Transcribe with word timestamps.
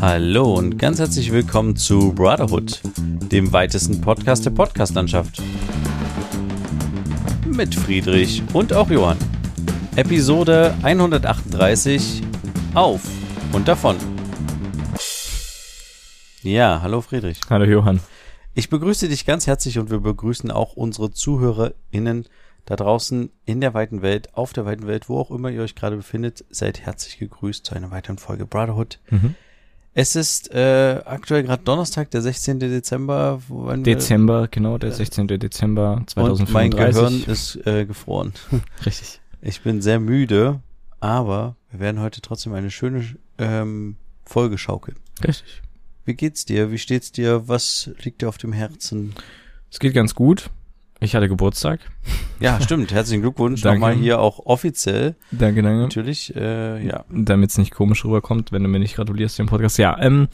Hallo 0.00 0.54
und 0.54 0.78
ganz 0.78 1.00
herzlich 1.00 1.32
willkommen 1.32 1.74
zu 1.74 2.12
Brotherhood, 2.12 2.80
dem 3.32 3.52
weitesten 3.52 4.00
Podcast 4.00 4.46
der 4.46 4.50
Podcastlandschaft. 4.50 5.42
Mit 7.44 7.74
Friedrich 7.74 8.44
und 8.52 8.72
auch 8.72 8.88
Johann. 8.90 9.18
Episode 9.96 10.72
138 10.84 12.22
auf 12.74 13.00
und 13.52 13.66
davon. 13.66 13.96
Ja, 16.42 16.80
hallo 16.80 17.00
Friedrich. 17.00 17.40
Hallo 17.50 17.64
Johann. 17.64 17.98
Ich 18.54 18.70
begrüße 18.70 19.08
dich 19.08 19.26
ganz 19.26 19.48
herzlich 19.48 19.80
und 19.80 19.90
wir 19.90 19.98
begrüßen 19.98 20.52
auch 20.52 20.74
unsere 20.74 21.10
ZuhörerInnen 21.10 22.26
da 22.66 22.76
draußen 22.76 23.32
in 23.46 23.60
der 23.60 23.74
weiten 23.74 24.02
Welt, 24.02 24.32
auf 24.34 24.52
der 24.52 24.64
weiten 24.64 24.86
Welt, 24.86 25.08
wo 25.08 25.18
auch 25.18 25.32
immer 25.32 25.50
ihr 25.50 25.62
euch 25.62 25.74
gerade 25.74 25.96
befindet. 25.96 26.44
Seid 26.50 26.82
herzlich 26.82 27.18
gegrüßt 27.18 27.66
zu 27.66 27.74
einer 27.74 27.90
weiteren 27.90 28.18
Folge 28.18 28.46
Brotherhood. 28.46 29.00
Mhm. 29.10 29.34
Es 29.94 30.14
ist 30.14 30.52
äh, 30.54 31.00
aktuell 31.04 31.42
gerade 31.42 31.62
Donnerstag, 31.64 32.10
der 32.12 32.22
16. 32.22 32.60
Dezember. 32.60 33.40
wann 33.48 33.84
wir- 33.84 33.94
Dezember, 33.94 34.46
genau, 34.48 34.78
der 34.78 34.92
16. 34.92 35.26
Dezember 35.26 35.92
Und 35.94 36.16
mein 36.16 36.36
2035. 36.36 36.94
Gehirn 36.94 37.24
ist 37.32 37.66
äh, 37.66 37.84
gefroren. 37.84 38.32
Richtig. 38.86 39.20
Ich 39.40 39.60
bin 39.62 39.80
sehr 39.82 39.98
müde, 40.00 40.60
aber 41.00 41.56
wir 41.70 41.80
werden 41.80 42.00
heute 42.00 42.20
trotzdem 42.20 42.52
eine 42.54 42.70
schöne 42.70 43.04
ähm, 43.38 43.96
Folge 44.24 44.58
schaukeln. 44.58 44.96
Richtig. 45.26 45.62
Wie 46.04 46.14
geht's 46.14 46.44
dir? 46.44 46.70
Wie 46.70 46.78
steht's 46.78 47.12
dir? 47.12 47.48
Was 47.48 47.90
liegt 48.02 48.22
dir 48.22 48.28
auf 48.28 48.38
dem 48.38 48.52
Herzen? 48.52 49.14
Es 49.70 49.78
geht 49.78 49.94
ganz 49.94 50.14
gut. 50.14 50.50
Ich 51.00 51.14
hatte 51.14 51.28
Geburtstag. 51.28 51.80
Ja, 52.40 52.60
stimmt. 52.60 52.92
Herzlichen 52.92 53.22
Glückwunsch 53.22 53.62
nochmal 53.64 53.94
hier 53.94 54.20
auch 54.20 54.40
offiziell. 54.46 55.14
Danke, 55.30 55.62
danke. 55.62 55.82
Natürlich, 55.82 56.34
äh, 56.34 56.84
ja. 56.84 57.04
Damit 57.08 57.50
es 57.50 57.58
nicht 57.58 57.70
komisch 57.72 58.04
rüberkommt, 58.04 58.50
wenn 58.50 58.62
du 58.64 58.68
mir 58.68 58.80
nicht 58.80 58.96
gratulierst 58.96 59.38
im 59.38 59.46
Podcast. 59.46 59.78
Ja, 59.78 59.96
ähm, 60.00 60.26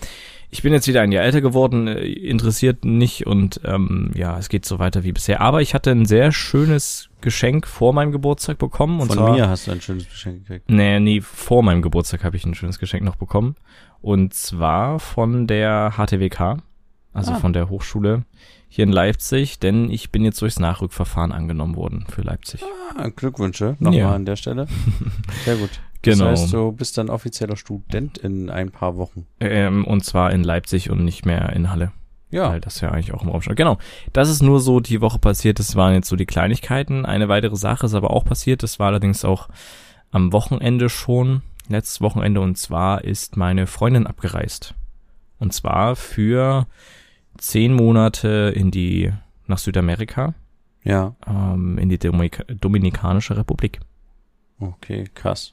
ich 0.51 0.63
bin 0.63 0.73
jetzt 0.73 0.87
wieder 0.89 1.03
ein 1.03 1.13
Jahr 1.13 1.25
älter 1.25 1.43
geworden, 1.43 1.87
äh, 1.87 2.01
interessiert 2.07 2.85
nicht 2.85 3.27
und 3.27 3.61
ähm, 3.65 4.11
ja, 4.15 4.39
es 4.39 4.49
geht 4.49 4.65
so 4.65 4.79
weiter 4.79 5.05
wie 5.05 5.13
bisher. 5.13 5.43
Aber 5.43 5.61
ich 5.61 5.75
hatte 5.75 5.91
ein 5.91 6.07
sehr 6.07 6.33
schönes 6.33 7.11
Geschenk 7.21 7.67
vor 7.67 7.93
meinem 7.93 8.13
Geburtstag 8.13 8.57
bekommen. 8.59 9.01
Und 9.01 9.09
Von 9.09 9.17
zwar, 9.19 9.33
mir 9.35 9.49
hast 9.49 9.67
du 9.67 9.73
ein 9.73 9.81
schönes 9.83 10.09
Geschenk 10.09 10.47
gekriegt. 10.47 10.71
Nee, 10.71 10.99
nee, 11.01 11.21
vor 11.21 11.63
meinem 11.63 11.83
Geburtstag 11.83 12.25
habe 12.25 12.37
ich 12.37 12.47
ein 12.47 12.55
schönes 12.55 12.79
Geschenk 12.79 13.03
noch 13.05 13.17
bekommen. 13.17 13.57
Und 14.01 14.33
zwar 14.33 14.99
von 14.99 15.47
der 15.47 15.93
HTWK, 15.97 16.63
also 17.13 17.33
Ah. 17.33 17.37
von 17.37 17.53
der 17.53 17.69
Hochschule 17.69 18.25
hier 18.75 18.83
in 18.85 18.91
Leipzig, 18.93 19.61
denn 19.61 19.89
ich 19.89 20.11
bin 20.11 20.25
jetzt 20.25 20.43
durchs 20.43 20.59
Nachrückverfahren 20.59 21.31
angenommen 21.31 21.77
worden 21.77 22.05
für 22.09 22.23
Leipzig. 22.23 22.61
Ah, 22.97 23.09
Glückwünsche 23.09 23.77
nochmal 23.79 23.99
Ja. 24.01 24.13
an 24.15 24.25
der 24.25 24.35
Stelle. 24.35 24.67
Sehr 25.45 25.55
gut. 25.57 25.71
Genau. 26.03 26.31
Das 26.31 26.43
heißt, 26.43 26.53
du 26.53 26.73
bist 26.73 26.99
dann 26.99 27.09
offizieller 27.09 27.57
Student 27.57 28.19
in 28.19 28.51
ein 28.51 28.73
paar 28.73 28.97
Wochen. 28.97 29.27
Ähm, 29.39 29.85
und 29.85 30.05
zwar 30.05 30.33
in 30.33 30.43
Leipzig 30.43 30.91
und 30.91 31.05
nicht 31.05 31.25
mehr 31.25 31.51
in 31.53 31.71
Halle. 31.71 31.93
Ja. 32.33 32.51
Weil 32.51 32.61
das 32.61 32.81
ja 32.81 32.91
eigentlich 32.91 33.15
auch 33.15 33.23
im 33.23 33.29
Raum 33.29 33.43
stand. 33.43 33.57
Genau. 33.57 33.79
Das 34.13 34.29
ist 34.29 34.43
nur 34.43 34.59
so 34.59 34.81
die 34.81 35.01
Woche 35.01 35.21
passiert. 35.21 35.61
Das 35.61 35.77
waren 35.77 35.95
jetzt 35.95 36.09
so 36.09 36.17
die 36.17 36.27
Kleinigkeiten. 36.27 37.07
Eine 37.07 37.29
weitere 37.29 37.55
Sache 37.55 37.87
ist 37.87 37.95
aber 37.95 38.11
auch 38.11 38.25
passiert. 38.25 38.65
Das 38.65 38.81
war 38.81 38.89
allerdings 38.89 39.25
auch 39.25 39.49
am 40.11 40.33
Wochenende 40.33 40.89
schon. 40.89 41.43
Letztes 41.69 42.01
Wochenende. 42.01 42.41
Und 42.41 42.59
zwar 42.59 43.05
ist 43.05 43.37
meine 43.37 43.69
Freundin 43.69 44.09
abgereist. 44.09 44.75
Und 45.39 45.53
zwar 45.55 45.95
für 45.95 46.67
zehn 47.39 47.73
Monate 47.75 48.53
in 48.55 48.71
die, 48.71 49.13
nach 49.47 49.59
Südamerika, 49.59 50.35
Ja. 50.83 51.15
ähm, 51.27 51.79
in 51.79 51.89
die 51.89 51.99
Dominika 51.99 52.45
Dominikanische 52.45 53.37
Republik. 53.37 53.81
Okay, 54.61 55.05
krass. 55.15 55.53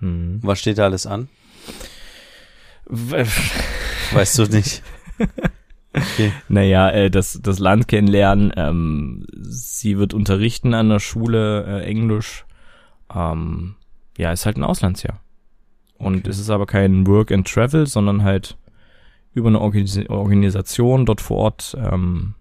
Hm. 0.00 0.40
Was 0.42 0.58
steht 0.58 0.78
da 0.78 0.84
alles 0.84 1.06
an? 1.06 1.28
Weißt 4.12 4.38
du 4.38 4.44
nicht. 4.44 4.82
Okay. 5.94 6.32
Naja, 6.48 6.90
äh, 6.90 7.10
das, 7.10 7.38
das 7.42 7.58
Land 7.58 7.88
kennenlernen. 7.88 8.52
Ähm, 8.56 9.26
sie 9.42 9.96
wird 9.98 10.12
unterrichten 10.12 10.74
an 10.74 10.88
der 10.88 10.98
Schule 10.98 11.64
äh, 11.66 11.84
Englisch. 11.84 12.44
Ähm, 13.14 13.76
ja, 14.18 14.32
ist 14.32 14.44
halt 14.46 14.56
ein 14.56 14.64
Auslandsjahr. 14.64 15.20
Und 15.96 16.18
Okay. 16.18 16.30
es 16.30 16.38
ist 16.38 16.50
aber 16.50 16.66
kein 16.66 17.06
Work 17.06 17.30
and 17.30 17.46
Travel, 17.46 17.86
sondern 17.86 18.24
halt 18.24 18.56
über 19.34 19.48
eine 19.48 19.60
Organis 19.60 19.98
Organisation 20.08 21.06
dort 21.06 21.20
vor 21.20 21.38
Ort 21.38 21.76
ähm, 21.78 22.34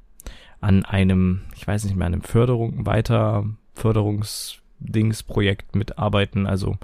an 0.62 0.86
einem, 0.86 1.42
ich 1.56 1.68
weiß 1.68 1.86
nicht 1.86 1.96
mehr, 1.96 2.08
einem 2.08 2.22
Förderung, 2.22 2.86
weiter 2.86 3.46
Förderungsdingsprojekt 3.74 5.76
mitarbeiten. 5.76 6.48
Also, 6.48 6.78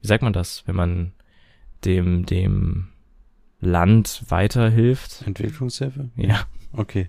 wie 0.00 0.06
sagt 0.06 0.22
man 0.22 0.32
das, 0.32 0.62
wenn 0.66 0.76
man 0.76 1.12
dem, 1.84 2.26
dem 2.26 2.88
Land 3.60 4.24
weiterhilft? 4.28 5.22
Entwicklungshilfe? 5.26 6.10
Ja. 6.16 6.46
Okay. 6.72 7.08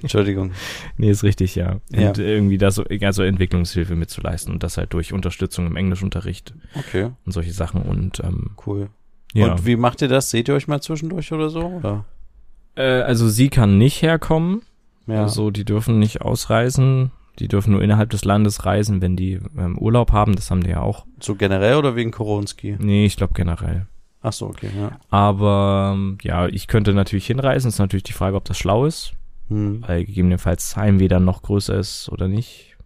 Entschuldigung. 0.00 0.52
Nee, 0.96 1.10
ist 1.10 1.22
richtig, 1.22 1.54
ja. 1.54 1.80
Ja. 1.90 2.08
Und 2.08 2.18
irgendwie 2.18 2.58
da 2.58 2.70
so, 2.70 2.84
also 3.02 3.22
Entwicklungshilfe 3.22 3.96
mitzuleisten 3.96 4.52
und 4.52 4.62
das 4.62 4.76
halt 4.76 4.92
durch 4.92 5.12
Unterstützung 5.12 5.66
im 5.66 5.76
Englischunterricht 5.76 6.54
Okay, 6.74 7.10
und 7.24 7.32
solche 7.32 7.52
Sachen 7.52 7.82
und 7.82 8.20
ähm, 8.20 8.50
cool. 8.66 8.90
Ja. 9.34 9.52
Und 9.52 9.66
wie 9.66 9.76
macht 9.76 10.02
ihr 10.02 10.08
das? 10.08 10.30
Seht 10.30 10.48
ihr 10.48 10.54
euch 10.54 10.68
mal 10.68 10.80
zwischendurch 10.80 11.32
oder 11.32 11.50
so? 11.50 11.60
Oder? 11.64 12.04
äh, 12.76 12.82
also 13.02 13.28
sie 13.28 13.48
kann 13.48 13.78
nicht 13.78 14.02
herkommen, 14.02 14.62
Ja. 15.06 15.22
also 15.22 15.50
die 15.50 15.64
dürfen 15.64 15.98
nicht 15.98 16.22
ausreisen, 16.22 17.10
die 17.38 17.48
dürfen 17.48 17.72
nur 17.72 17.82
innerhalb 17.82 18.10
des 18.10 18.24
Landes 18.24 18.64
reisen, 18.66 19.00
wenn 19.02 19.16
die 19.16 19.40
ähm, 19.58 19.78
Urlaub 19.78 20.12
haben, 20.12 20.34
das 20.36 20.50
haben 20.50 20.62
die 20.62 20.70
ja 20.70 20.80
auch. 20.80 21.04
so 21.20 21.34
generell 21.34 21.76
oder 21.76 21.96
wegen 21.96 22.10
Koronski? 22.10 22.76
Nee, 22.78 23.06
ich 23.06 23.16
glaube 23.16 23.32
generell. 23.34 23.86
Ach 24.22 24.32
so, 24.34 24.46
okay, 24.46 24.68
ja. 24.78 24.98
Aber 25.08 25.92
ähm, 25.94 26.18
ja, 26.22 26.46
ich 26.46 26.66
könnte 26.66 26.92
natürlich 26.92 27.26
hinreisen, 27.26 27.68
ist 27.68 27.78
natürlich 27.78 28.02
die 28.02 28.12
Frage, 28.12 28.36
ob 28.36 28.44
das 28.44 28.58
schlau 28.58 28.84
ist, 28.84 29.12
Hm. 29.48 29.82
weil 29.86 30.04
gegebenenfalls 30.04 30.76
Heimweh 30.76 31.08
dann 31.08 31.24
noch 31.24 31.42
größer 31.42 31.76
ist 31.78 32.08
oder 32.10 32.28
nicht. 32.28 32.76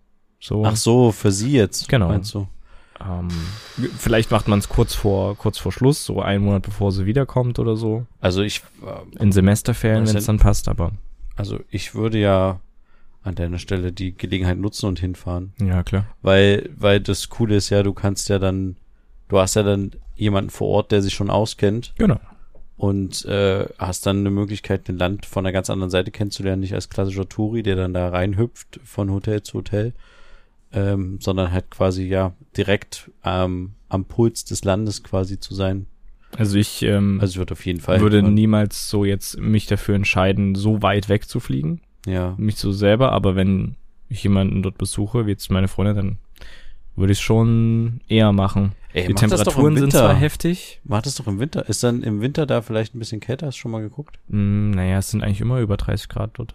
So. 0.40 0.64
Ach 0.64 0.76
so, 0.76 1.10
für 1.12 1.32
sie 1.32 1.52
jetzt. 1.52 1.88
Genau. 1.88 2.08
Meinst 2.08 2.32
du? 2.34 2.46
Ähm, 3.00 3.28
vielleicht 3.98 4.30
macht 4.30 4.46
man 4.48 4.58
es 4.60 4.68
kurz 4.68 4.94
vor 4.94 5.36
kurz 5.36 5.58
vor 5.58 5.72
Schluss, 5.72 6.04
so 6.04 6.20
einen 6.22 6.44
Monat 6.44 6.62
bevor 6.62 6.92
sie 6.92 7.06
wiederkommt 7.06 7.58
oder 7.58 7.76
so. 7.76 8.06
Also 8.20 8.42
ich, 8.42 8.62
äh, 8.84 9.22
In 9.22 9.32
Semesterferien, 9.32 10.06
wenn 10.06 10.16
es 10.16 10.26
dann 10.26 10.38
passt, 10.38 10.68
aber 10.68 10.92
also 11.36 11.58
ich 11.70 11.94
würde 11.94 12.18
ja 12.18 12.60
an 13.22 13.34
deiner 13.34 13.58
Stelle 13.58 13.90
die 13.90 14.14
Gelegenheit 14.16 14.58
nutzen 14.58 14.86
und 14.86 15.00
hinfahren. 15.00 15.52
ja, 15.58 15.82
klar. 15.82 16.06
Weil, 16.22 16.68
weil 16.76 17.00
das 17.00 17.30
Coole 17.30 17.56
ist 17.56 17.70
ja, 17.70 17.82
du 17.82 17.94
kannst 17.94 18.28
ja 18.28 18.38
dann, 18.38 18.76
du 19.28 19.38
hast 19.38 19.56
ja 19.56 19.62
dann 19.62 19.92
jemanden 20.14 20.50
vor 20.50 20.68
Ort, 20.68 20.92
der 20.92 21.00
sich 21.02 21.14
schon 21.14 21.30
auskennt 21.30 21.94
Genau. 21.98 22.20
und 22.76 23.24
äh, 23.24 23.66
hast 23.78 24.04
dann 24.06 24.18
eine 24.18 24.30
Möglichkeit, 24.30 24.88
ein 24.88 24.98
Land 24.98 25.24
von 25.26 25.44
einer 25.44 25.52
ganz 25.52 25.70
anderen 25.70 25.90
Seite 25.90 26.10
kennenzulernen, 26.10 26.60
nicht 26.60 26.74
als 26.74 26.90
klassischer 26.90 27.28
Touri, 27.28 27.62
der 27.62 27.76
dann 27.76 27.94
da 27.94 28.10
reinhüpft 28.10 28.78
von 28.84 29.10
Hotel 29.10 29.42
zu 29.42 29.54
Hotel, 29.58 29.94
ähm, 30.74 31.18
sondern 31.20 31.52
halt 31.52 31.70
quasi 31.70 32.04
ja 32.04 32.32
direkt 32.56 33.10
ähm, 33.24 33.72
am 33.88 34.04
Puls 34.04 34.44
des 34.44 34.64
Landes 34.64 35.02
quasi 35.02 35.38
zu 35.38 35.54
sein. 35.54 35.86
Also 36.36 36.58
ich 36.58 36.82
ähm, 36.82 37.18
Also 37.20 37.32
ich 37.32 37.38
würde 37.38 37.52
auf 37.52 37.64
jeden 37.64 37.80
Fall 37.80 38.00
würde 38.00 38.16
hinfahren. 38.16 38.34
niemals 38.34 38.88
so 38.90 39.04
jetzt 39.04 39.38
mich 39.38 39.66
dafür 39.66 39.94
entscheiden, 39.94 40.54
so 40.56 40.82
weit 40.82 41.08
weg 41.08 41.28
zu 41.28 41.38
fliegen. 41.40 41.80
ja 42.06 42.34
Mich 42.38 42.56
so 42.56 42.72
selber, 42.72 43.12
aber 43.12 43.36
wenn 43.36 43.76
ich 44.08 44.22
jemanden 44.24 44.62
dort 44.62 44.76
besuche, 44.78 45.26
wie 45.26 45.30
jetzt 45.30 45.50
meine 45.50 45.68
Freundin, 45.68 45.96
dann 45.96 46.18
würde 46.96 47.12
ich 47.12 47.18
es 47.18 47.22
schon 47.22 48.00
eher 48.08 48.32
machen. 48.32 48.72
Ey, 48.92 49.08
Die 49.08 49.14
Temperaturen 49.14 49.76
sind 49.76 49.90
zwar 49.92 50.14
heftig. 50.14 50.80
Mach 50.84 51.02
das 51.02 51.16
doch 51.16 51.26
im 51.26 51.40
Winter. 51.40 51.68
Ist 51.68 51.82
dann 51.82 52.02
im 52.04 52.20
Winter 52.20 52.46
da 52.46 52.62
vielleicht 52.62 52.94
ein 52.94 53.00
bisschen 53.00 53.18
kälter? 53.20 53.46
Hast 53.48 53.56
du 53.56 53.62
schon 53.62 53.72
mal 53.72 53.80
geguckt? 53.82 54.18
Hm, 54.30 54.70
naja, 54.70 54.98
es 54.98 55.10
sind 55.10 55.22
eigentlich 55.24 55.40
immer 55.40 55.58
über 55.60 55.76
30 55.76 56.08
Grad 56.08 56.30
dort. 56.34 56.54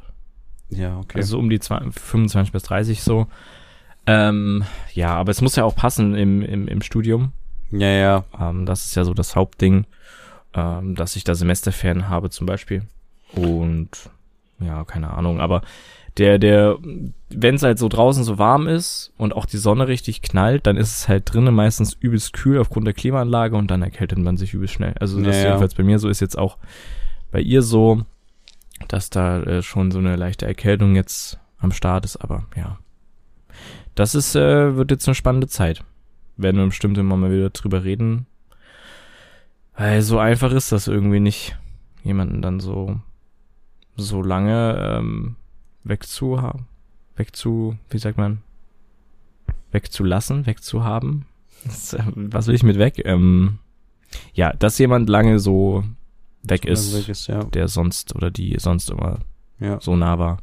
Ja, 0.69 0.97
okay. 0.99 1.17
Also 1.17 1.37
um 1.37 1.49
die 1.49 1.59
20, 1.59 1.93
25 1.99 2.53
bis 2.53 2.63
30 2.63 3.01
so. 3.01 3.27
Ähm, 4.11 4.63
ja, 4.93 5.13
aber 5.13 5.29
es 5.29 5.41
muss 5.41 5.55
ja 5.55 5.63
auch 5.65 5.75
passen 5.75 6.15
im, 6.15 6.41
im, 6.41 6.67
im 6.67 6.81
Studium. 6.81 7.31
ja, 7.69 7.89
ja. 7.89 8.23
Ähm, 8.39 8.65
das 8.65 8.85
ist 8.85 8.95
ja 8.95 9.03
so 9.03 9.13
das 9.13 9.35
Hauptding, 9.35 9.85
ähm, 10.55 10.95
dass 10.95 11.15
ich 11.15 11.23
da 11.23 11.35
Semesterferien 11.35 12.09
habe 12.09 12.31
zum 12.31 12.47
Beispiel. 12.47 12.83
Und 13.35 13.89
ja, 14.59 14.83
keine 14.83 15.11
Ahnung, 15.11 15.39
aber 15.39 15.61
der, 16.17 16.39
der, 16.39 16.77
wenn 17.29 17.55
es 17.55 17.61
halt 17.61 17.77
so 17.77 17.87
draußen 17.87 18.23
so 18.23 18.39
warm 18.39 18.67
ist 18.67 19.13
und 19.17 19.35
auch 19.35 19.45
die 19.45 19.57
Sonne 19.57 19.87
richtig 19.87 20.23
knallt, 20.23 20.65
dann 20.65 20.75
ist 20.75 20.97
es 20.97 21.07
halt 21.07 21.31
drinnen 21.31 21.53
meistens 21.53 21.93
übelst 21.93 22.33
kühl 22.33 22.57
aufgrund 22.59 22.87
der 22.87 22.95
Klimaanlage 22.95 23.55
und 23.55 23.69
dann 23.69 23.83
erkältet 23.83 24.17
man 24.17 24.37
sich 24.37 24.55
übelst 24.55 24.73
schnell. 24.73 24.95
Also 24.99 25.21
das 25.21 25.35
Ja, 25.35 25.41
ja. 25.41 25.47
jedenfalls 25.49 25.75
bei 25.75 25.83
mir 25.83 25.99
so 25.99 26.09
ist 26.09 26.19
jetzt 26.19 26.37
auch 26.37 26.57
bei 27.31 27.41
ihr 27.41 27.61
so, 27.61 28.01
dass 28.87 29.11
da 29.11 29.43
äh, 29.43 29.61
schon 29.61 29.91
so 29.91 29.99
eine 29.99 30.15
leichte 30.15 30.47
Erkältung 30.47 30.95
jetzt 30.95 31.37
am 31.59 31.71
Start 31.71 32.05
ist, 32.05 32.17
aber 32.17 32.45
ja. 32.55 32.79
Das 33.99 34.15
ist, 34.15 34.33
äh, 34.33 34.77
wird 34.77 34.91
jetzt 34.91 35.09
eine 35.09 35.15
spannende 35.15 35.47
Zeit. 35.47 35.83
Werden 36.37 36.55
wir 36.55 36.67
bestimmt 36.67 36.97
immer 36.97 37.17
mal 37.17 37.33
wieder 37.33 37.49
drüber 37.49 37.83
reden. 37.83 38.27
Weil 39.75 40.01
so 40.03 40.19
einfach 40.19 40.53
ist 40.53 40.71
das 40.71 40.87
irgendwie 40.87 41.19
nicht, 41.19 41.57
jemanden 42.05 42.41
dann 42.41 42.61
so, 42.61 43.01
so 43.97 44.21
lange 44.21 44.77
ähm, 44.79 45.35
wegzuhaben. 45.83 46.67
Wegzu, 47.17 47.75
wie 47.89 47.97
sagt 47.97 48.17
man? 48.17 48.41
Wegzulassen, 49.71 50.45
wegzuhaben. 50.45 51.25
Das, 51.65 51.91
äh, 51.91 52.01
was 52.15 52.47
will 52.47 52.55
ich 52.55 52.63
mit 52.63 52.79
weg? 52.79 53.01
Ähm, 53.03 53.59
ja, 54.33 54.53
dass 54.53 54.77
jemand 54.77 55.09
lange 55.09 55.39
so 55.39 55.83
weg 56.41 56.63
ist, 56.63 56.95
weg 56.95 57.09
ist, 57.09 57.27
ja. 57.27 57.43
der 57.43 57.67
sonst 57.67 58.15
oder 58.15 58.31
die 58.31 58.55
sonst 58.59 58.89
immer 58.91 59.19
ja. 59.59 59.81
so 59.81 59.97
nah 59.97 60.17
war. 60.17 60.37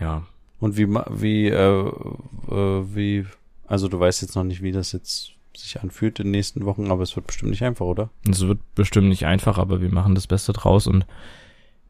Ja. 0.00 0.24
Und 0.60 0.76
wie, 0.76 0.86
ma- 0.86 1.06
wie, 1.10 1.48
äh, 1.48 1.88
äh, 1.88 2.94
wie, 2.94 3.26
also 3.66 3.88
du 3.88 3.98
weißt 3.98 4.22
jetzt 4.22 4.36
noch 4.36 4.44
nicht, 4.44 4.62
wie 4.62 4.72
das 4.72 4.92
jetzt 4.92 5.32
sich 5.56 5.80
anfühlt 5.80 6.18
in 6.20 6.26
den 6.26 6.30
nächsten 6.32 6.64
Wochen, 6.64 6.90
aber 6.90 7.02
es 7.02 7.16
wird 7.16 7.26
bestimmt 7.26 7.50
nicht 7.50 7.62
einfach, 7.64 7.84
oder? 7.86 8.10
Es 8.30 8.40
wird 8.46 8.58
bestimmt 8.74 9.08
nicht 9.08 9.26
einfach, 9.26 9.58
aber 9.58 9.80
wir 9.80 9.90
machen 9.92 10.14
das 10.14 10.26
Beste 10.26 10.52
draus 10.52 10.86
und 10.86 11.06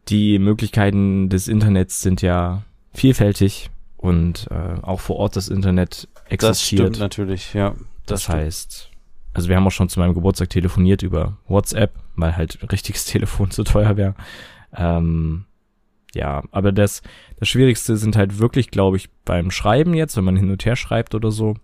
die 0.08 0.38
Möglichkeiten 0.38 1.28
des 1.28 1.46
Internets 1.46 2.00
sind 2.00 2.22
ja 2.22 2.62
vielfältig 2.94 3.70
und 3.96 4.48
äh, 4.50 4.80
auch 4.82 4.98
vor 5.00 5.16
Ort 5.16 5.36
das 5.36 5.48
Internet 5.48 6.08
Das 6.24 6.32
existiert. 6.32 6.80
stimmt 6.82 6.98
natürlich, 7.00 7.52
ja. 7.54 7.74
Das, 8.06 8.22
stimmt. 8.22 8.38
heißt, 8.38 8.90
also 9.34 9.48
wir 9.48 9.56
haben 9.56 9.66
auch 9.66 9.70
schon 9.72 9.88
zu 9.88 10.00
meinem 10.00 10.14
Geburtstag 10.14 10.50
telefoniert 10.50 11.02
über 11.02 11.36
WhatsApp, 11.46 11.92
weil 12.16 12.36
halt 12.36 12.58
richtiges 12.72 13.04
Telefon 13.06 13.50
zu 13.50 13.62
teuer 13.62 13.96
wäre. 13.96 14.14
Ähm, 14.74 15.44
ja, 16.14 16.42
aber 16.50 16.72
das, 16.72 17.02
das 17.38 17.48
Schwierigste 17.48 17.96
sind 17.96 18.16
halt 18.16 18.38
wirklich, 18.38 18.70
glaube 18.70 18.96
ich, 18.96 19.08
beim 19.24 19.50
Schreiben 19.50 19.94
jetzt, 19.94 20.16
wenn 20.16 20.24
man 20.24 20.36
hin 20.36 20.50
und 20.50 20.64
her 20.64 20.76
schreibt 20.76 21.14
oder 21.14 21.30
so, 21.30 21.56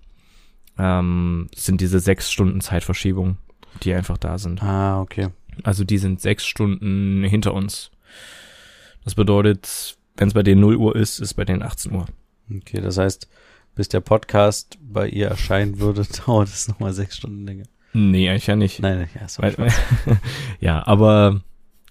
ähm, 0.79 1.49
sind 1.55 1.81
diese 1.81 2.01
sechs 2.01 2.31
Stunden 2.31 2.61
Zeitverschiebung, 2.61 3.39
die 3.83 3.95
einfach 3.95 4.19
da 4.19 4.39
sind. 4.39 4.63
Ah, 4.63 5.01
okay. 5.01 5.29
Also 5.63 5.85
die 5.85 5.99
sind 5.99 6.21
sechs 6.21 6.47
Stunden 6.47 7.25
hinter 7.25 7.55
uns. 7.55 7.91
Das 9.05 9.15
bedeutet, 9.15 9.97
wenn 10.17 10.29
es 10.29 10.35
bei 10.35 10.43
denen 10.43 10.61
0 10.61 10.77
Uhr 10.77 10.97
ist, 10.97 11.19
ist 11.19 11.35
bei 11.35 11.45
denen 11.45 11.63
18 11.63 11.93
Uhr. 11.93 12.07
Okay, 12.55 12.81
das 12.81 12.99
heißt, 12.99 13.29
bis 13.75 13.89
der 13.89 14.01
Podcast 14.01 14.79
bei 14.81 15.09
ihr 15.09 15.29
erscheinen 15.29 15.79
würde, 15.79 16.05
dauert 16.27 16.49
es 16.49 16.69
nochmal 16.69 16.93
sechs 16.93 17.17
Stunden 17.17 17.47
länger. 17.47 17.65
Nee, 17.93 18.29
eigentlich 18.29 18.47
ja 18.47 18.57
nicht. 18.57 18.81
Nein, 18.81 19.09
ja, 19.15 19.27
Weil, 19.39 19.57
ja, 20.61 20.87
aber 20.87 21.41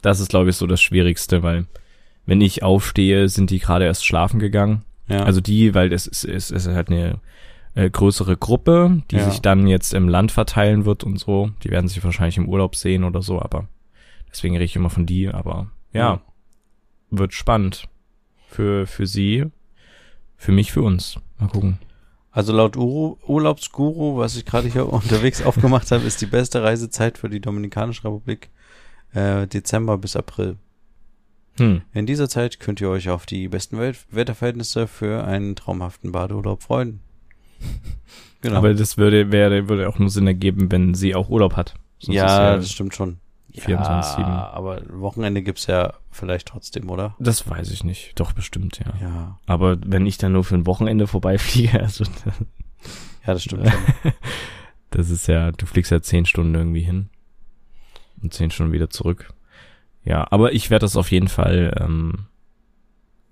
das 0.01 0.19
ist, 0.19 0.29
glaube 0.29 0.51
ich, 0.51 0.55
so 0.55 0.67
das 0.67 0.81
Schwierigste, 0.81 1.41
weil 1.41 1.65
wenn 2.25 2.41
ich 2.41 2.63
aufstehe, 2.63 3.29
sind 3.29 3.49
die 3.49 3.59
gerade 3.59 3.85
erst 3.85 4.05
schlafen 4.05 4.39
gegangen. 4.39 4.83
ja. 5.07 5.23
Also 5.23 5.41
die, 5.41 5.73
weil 5.73 5.93
es 5.93 6.07
ist, 6.07 6.23
es 6.25 6.51
ist 6.51 6.67
halt 6.67 6.89
eine 6.89 7.19
äh, 7.75 7.89
größere 7.89 8.37
Gruppe, 8.37 9.03
die 9.11 9.17
Ja. 9.17 9.29
sich 9.29 9.41
dann 9.41 9.67
jetzt 9.67 9.93
im 9.93 10.07
Land 10.09 10.31
verteilen 10.31 10.85
wird 10.85 11.03
und 11.03 11.17
so. 11.19 11.51
Die 11.63 11.69
werden 11.69 11.87
sich 11.87 12.03
wahrscheinlich 12.03 12.37
im 12.37 12.47
Urlaub 12.49 12.75
sehen 12.75 13.03
oder 13.03 13.21
so, 13.21 13.41
aber 13.41 13.67
deswegen 14.31 14.55
rede 14.55 14.65
ich 14.65 14.75
immer 14.75 14.89
von 14.89 15.05
die, 15.05 15.27
aber 15.29 15.67
ja, 15.93 16.21
wird 17.11 17.33
spannend. 17.33 17.87
Für, 18.47 18.87
für 18.87 19.05
sie, 19.05 19.45
für 20.37 20.51
mich, 20.53 20.71
für 20.71 20.81
uns. 20.81 21.19
Mal 21.39 21.49
gucken. 21.49 21.77
Also 22.31 22.51
laut 22.53 22.75
Uru, 22.77 23.17
Urlaubsguru, 23.27 24.17
was 24.17 24.35
ich 24.37 24.45
gerade 24.45 24.67
hier 24.69 24.87
unterwegs 24.91 25.41
aufgemacht 25.43 25.91
habe, 25.91 26.03
ist 26.05 26.21
die 26.21 26.25
beste 26.25 26.63
Reisezeit 26.63 27.17
für 27.17 27.29
die 27.29 27.39
Dominikanische 27.41 28.05
Republik 28.05 28.49
äh, 29.13 29.45
Dezember 29.47 29.97
bis 29.97 30.15
April. 30.15 30.57
Hm. 31.57 31.81
In 31.93 32.05
dieser 32.05 32.27
Zeit 32.27 32.59
könnt 32.59 32.81
ihr 32.81 32.89
euch 32.89 33.09
auf 33.09 33.25
die 33.25 33.47
besten 33.47 33.79
Wetterverhältnisse 33.79 34.87
für 34.87 35.23
einen 35.23 35.55
traumhaften 35.55 36.11
Badeurlaub 36.11 36.63
freuen. 36.63 36.99
Genau. 38.41 38.57
Aber 38.57 38.75
das 38.75 38.95
würde, 38.97 39.31
wäre, 39.31 39.69
würde 39.69 39.89
auch 39.89 39.97
nur 39.97 40.11
Sinn 40.11 40.27
ergeben, 40.27 40.71
wenn 40.71 40.93
sie 40.93 41.15
auch 41.15 41.29
Urlaub 41.29 41.55
hat. 41.55 41.73
Sonst 41.97 42.15
ja, 42.15 42.53
ist 42.53 42.65
das 42.65 42.71
stimmt 42.73 42.93
schon. 42.93 43.17
24/7. 43.55 44.19
Ja, 44.19 44.51
aber 44.51 44.81
Wochenende 44.89 45.41
gibt's 45.41 45.65
ja 45.65 45.93
vielleicht 46.11 46.47
trotzdem, 46.47 46.89
oder? 46.89 47.15
Das 47.19 47.49
weiß 47.49 47.71
ich 47.71 47.83
nicht. 47.83 48.19
Doch, 48.19 48.33
bestimmt, 48.33 48.79
ja. 48.79 48.93
Ja, 49.01 49.39
Aber 49.45 49.77
wenn 49.83 50.05
ich 50.05 50.17
dann 50.17 50.33
nur 50.33 50.43
für 50.43 50.55
ein 50.55 50.67
Wochenende 50.67 51.07
vorbeifliege, 51.07 51.79
also 51.81 52.03
ja, 53.25 53.33
das 53.33 53.43
stimmt 53.43 53.67
schon. 53.67 54.13
das 54.91 55.09
ist 55.09 55.27
ja, 55.27 55.51
du 55.51 55.65
fliegst 55.65 55.91
ja 55.91 56.01
zehn 56.01 56.25
Stunden 56.25 56.53
irgendwie 56.53 56.83
hin 56.83 57.09
und 58.21 58.33
zehn 58.33 58.51
Stunden 58.51 58.73
wieder 58.73 58.89
zurück. 58.89 59.33
Ja, 60.05 60.27
aber 60.29 60.53
ich 60.53 60.69
werde 60.69 60.83
das 60.83 60.95
auf 60.95 61.11
jeden 61.11 61.27
Fall 61.27 61.75
ähm, 61.79 62.27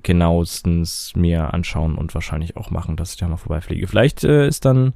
genauestens 0.01 1.13
mir 1.15 1.53
anschauen 1.53 1.95
und 1.95 2.13
wahrscheinlich 2.13 2.57
auch 2.57 2.71
machen, 2.71 2.97
dass 2.97 3.11
ich 3.11 3.17
da 3.17 3.27
mal 3.27 3.37
vorbeifliege. 3.37 3.87
Vielleicht 3.87 4.23
äh, 4.23 4.47
ist 4.47 4.65
dann 4.65 4.93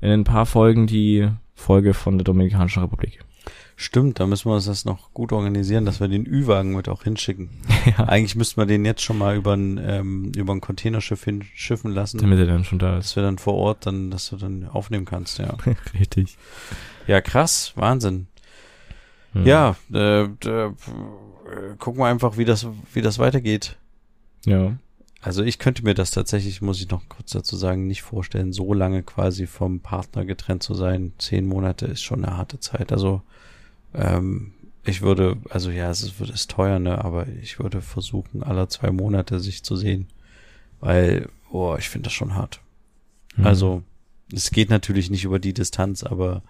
in 0.00 0.10
ein 0.10 0.24
paar 0.24 0.46
Folgen 0.46 0.86
die 0.86 1.28
Folge 1.54 1.94
von 1.94 2.18
der 2.18 2.24
Dominikanischen 2.24 2.82
Republik. 2.82 3.20
Stimmt, 3.80 4.18
da 4.18 4.26
müssen 4.26 4.50
wir 4.50 4.56
uns 4.56 4.64
das 4.64 4.84
noch 4.84 5.12
gut 5.14 5.30
organisieren, 5.32 5.84
dass 5.84 6.00
wir 6.00 6.08
den 6.08 6.26
Ü-Wagen 6.26 6.74
mit 6.74 6.88
auch 6.88 7.04
hinschicken. 7.04 7.50
ja. 7.86 8.08
Eigentlich 8.08 8.34
müssten 8.34 8.60
wir 8.60 8.66
den 8.66 8.84
jetzt 8.84 9.02
schon 9.02 9.18
mal 9.18 9.36
über 9.36 9.54
ein, 9.54 9.78
ähm, 9.80 10.32
über 10.36 10.52
ein 10.52 10.60
Containerschiff 10.60 11.22
hinschiffen 11.22 11.92
lassen, 11.92 12.18
Damit 12.18 12.40
er 12.40 12.46
dann 12.46 12.64
schon 12.64 12.80
da 12.80 12.98
ist. 12.98 13.10
dass 13.10 13.16
wir 13.16 13.22
dann 13.22 13.38
vor 13.38 13.54
Ort 13.54 13.86
dann, 13.86 14.10
dass 14.10 14.30
du 14.30 14.36
dann 14.36 14.66
aufnehmen 14.66 15.04
kannst, 15.04 15.38
ja. 15.38 15.56
Richtig. 15.94 16.36
Ja, 17.06 17.20
krass, 17.20 17.72
Wahnsinn. 17.76 18.26
Hm. 19.38 19.46
Ja, 19.46 19.76
äh, 19.92 20.24
äh, 20.24 20.72
gucken 21.78 22.00
wir 22.00 22.06
einfach, 22.06 22.36
wie 22.36 22.44
das, 22.44 22.66
wie 22.92 23.02
das 23.02 23.18
weitergeht. 23.18 23.76
Ja. 24.44 24.76
Also 25.20 25.42
ich 25.42 25.58
könnte 25.58 25.84
mir 25.84 25.94
das 25.94 26.10
tatsächlich, 26.10 26.62
muss 26.62 26.80
ich 26.80 26.90
noch 26.90 27.08
kurz 27.08 27.32
dazu 27.32 27.56
sagen, 27.56 27.86
nicht 27.86 28.02
vorstellen, 28.02 28.52
so 28.52 28.72
lange 28.72 29.02
quasi 29.02 29.46
vom 29.46 29.80
Partner 29.80 30.24
getrennt 30.24 30.62
zu 30.62 30.74
sein. 30.74 31.12
Zehn 31.18 31.46
Monate 31.46 31.86
ist 31.86 32.02
schon 32.02 32.24
eine 32.24 32.36
harte 32.36 32.60
Zeit. 32.60 32.92
Also 32.92 33.22
ähm, 33.94 34.52
ich 34.84 35.02
würde, 35.02 35.36
also 35.50 35.70
ja, 35.70 35.90
es 35.90 36.02
ist, 36.02 36.20
ist 36.20 36.50
teuer, 36.50 36.78
ne, 36.78 37.04
aber 37.04 37.26
ich 37.42 37.58
würde 37.58 37.80
versuchen, 37.80 38.42
alle 38.42 38.68
zwei 38.68 38.90
Monate 38.90 39.40
sich 39.40 39.64
zu 39.64 39.76
sehen, 39.76 40.08
weil, 40.80 41.28
oh, 41.50 41.76
ich 41.78 41.88
finde 41.88 42.04
das 42.04 42.12
schon 42.12 42.34
hart. 42.34 42.60
Hm. 43.34 43.46
Also 43.46 43.82
es 44.32 44.50
geht 44.50 44.70
natürlich 44.70 45.10
nicht 45.10 45.24
über 45.24 45.38
die 45.38 45.52
Distanz, 45.52 46.04
aber 46.04 46.42